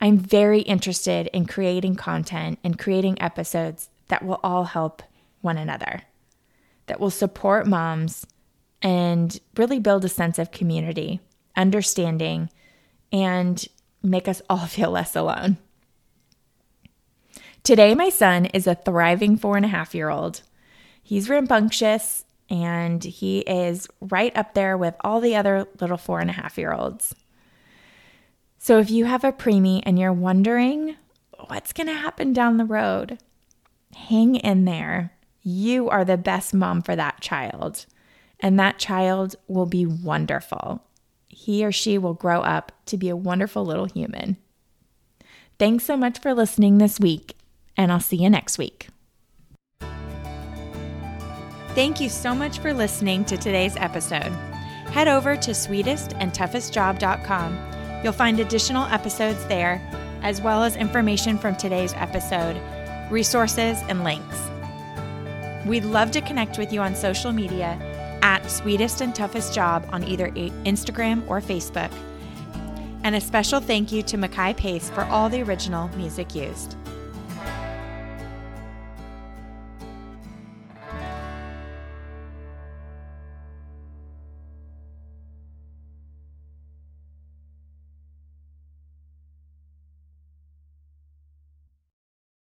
I'm 0.00 0.18
very 0.18 0.60
interested 0.60 1.28
in 1.28 1.46
creating 1.46 1.96
content 1.96 2.58
and 2.62 2.78
creating 2.78 3.20
episodes 3.20 3.88
that 4.08 4.24
will 4.24 4.40
all 4.42 4.64
help 4.64 5.02
one 5.40 5.58
another, 5.58 6.02
that 6.86 7.00
will 7.00 7.10
support 7.10 7.66
moms 7.66 8.26
and 8.80 9.38
really 9.56 9.80
build 9.80 10.04
a 10.04 10.08
sense 10.08 10.38
of 10.38 10.52
community, 10.52 11.20
understanding, 11.56 12.50
and 13.12 13.66
make 14.02 14.28
us 14.28 14.42
all 14.48 14.58
feel 14.66 14.90
less 14.90 15.16
alone. 15.16 15.58
Today, 17.64 17.94
my 17.94 18.08
son 18.08 18.46
is 18.46 18.66
a 18.66 18.74
thriving 18.74 19.36
four 19.36 19.56
and 19.56 19.64
a 19.64 19.68
half 19.68 19.94
year 19.94 20.08
old. 20.08 20.42
He's 21.02 21.28
rambunctious 21.28 22.24
and 22.48 23.02
he 23.02 23.40
is 23.40 23.88
right 24.00 24.34
up 24.36 24.54
there 24.54 24.76
with 24.76 24.94
all 25.00 25.20
the 25.20 25.36
other 25.36 25.66
little 25.80 25.96
four 25.96 26.20
and 26.20 26.30
a 26.30 26.34
half 26.34 26.56
year 26.56 26.72
olds. 26.72 27.14
So, 28.58 28.78
if 28.78 28.90
you 28.90 29.04
have 29.04 29.24
a 29.24 29.32
preemie 29.32 29.82
and 29.84 29.98
you're 29.98 30.12
wondering 30.12 30.96
what's 31.46 31.72
going 31.72 31.86
to 31.86 31.94
happen 31.94 32.32
down 32.32 32.56
the 32.56 32.64
road, 32.64 33.18
hang 33.94 34.36
in 34.36 34.64
there. 34.64 35.12
You 35.42 35.88
are 35.88 36.04
the 36.04 36.16
best 36.16 36.52
mom 36.52 36.82
for 36.82 36.96
that 36.96 37.20
child, 37.20 37.86
and 38.40 38.58
that 38.58 38.78
child 38.78 39.36
will 39.46 39.66
be 39.66 39.86
wonderful. 39.86 40.82
He 41.28 41.64
or 41.64 41.72
she 41.72 41.98
will 41.98 42.14
grow 42.14 42.40
up 42.40 42.72
to 42.86 42.96
be 42.96 43.08
a 43.08 43.16
wonderful 43.16 43.64
little 43.64 43.86
human. 43.86 44.36
Thanks 45.58 45.84
so 45.84 45.96
much 45.96 46.18
for 46.18 46.34
listening 46.34 46.78
this 46.78 47.00
week, 47.00 47.36
and 47.76 47.92
I'll 47.92 48.00
see 48.00 48.16
you 48.16 48.28
next 48.28 48.58
week. 48.58 48.88
Thank 51.74 52.00
you 52.00 52.08
so 52.08 52.34
much 52.34 52.58
for 52.58 52.74
listening 52.74 53.24
to 53.26 53.36
today's 53.36 53.76
episode. 53.76 54.32
Head 54.90 55.06
over 55.06 55.36
to 55.36 55.52
sweetestandtoughestjob.com. 55.52 57.77
You'll 58.02 58.12
find 58.12 58.38
additional 58.38 58.86
episodes 58.86 59.44
there, 59.46 59.80
as 60.22 60.40
well 60.40 60.62
as 60.62 60.76
information 60.76 61.38
from 61.38 61.56
today's 61.56 61.92
episode, 61.94 62.60
resources, 63.10 63.78
and 63.88 64.04
links. 64.04 64.38
We'd 65.66 65.84
love 65.84 66.10
to 66.12 66.20
connect 66.20 66.58
with 66.58 66.72
you 66.72 66.80
on 66.80 66.94
social 66.94 67.32
media 67.32 67.78
at 68.22 68.48
Sweetest 68.50 69.00
and 69.00 69.14
Toughest 69.14 69.54
Job 69.54 69.86
on 69.90 70.04
either 70.04 70.30
Instagram 70.30 71.28
or 71.28 71.40
Facebook. 71.40 71.92
And 73.04 73.14
a 73.14 73.20
special 73.20 73.60
thank 73.60 73.92
you 73.92 74.02
to 74.04 74.16
Mackay 74.16 74.54
Pace 74.54 74.90
for 74.90 75.02
all 75.04 75.28
the 75.28 75.42
original 75.42 75.88
music 75.96 76.34
used. 76.34 76.76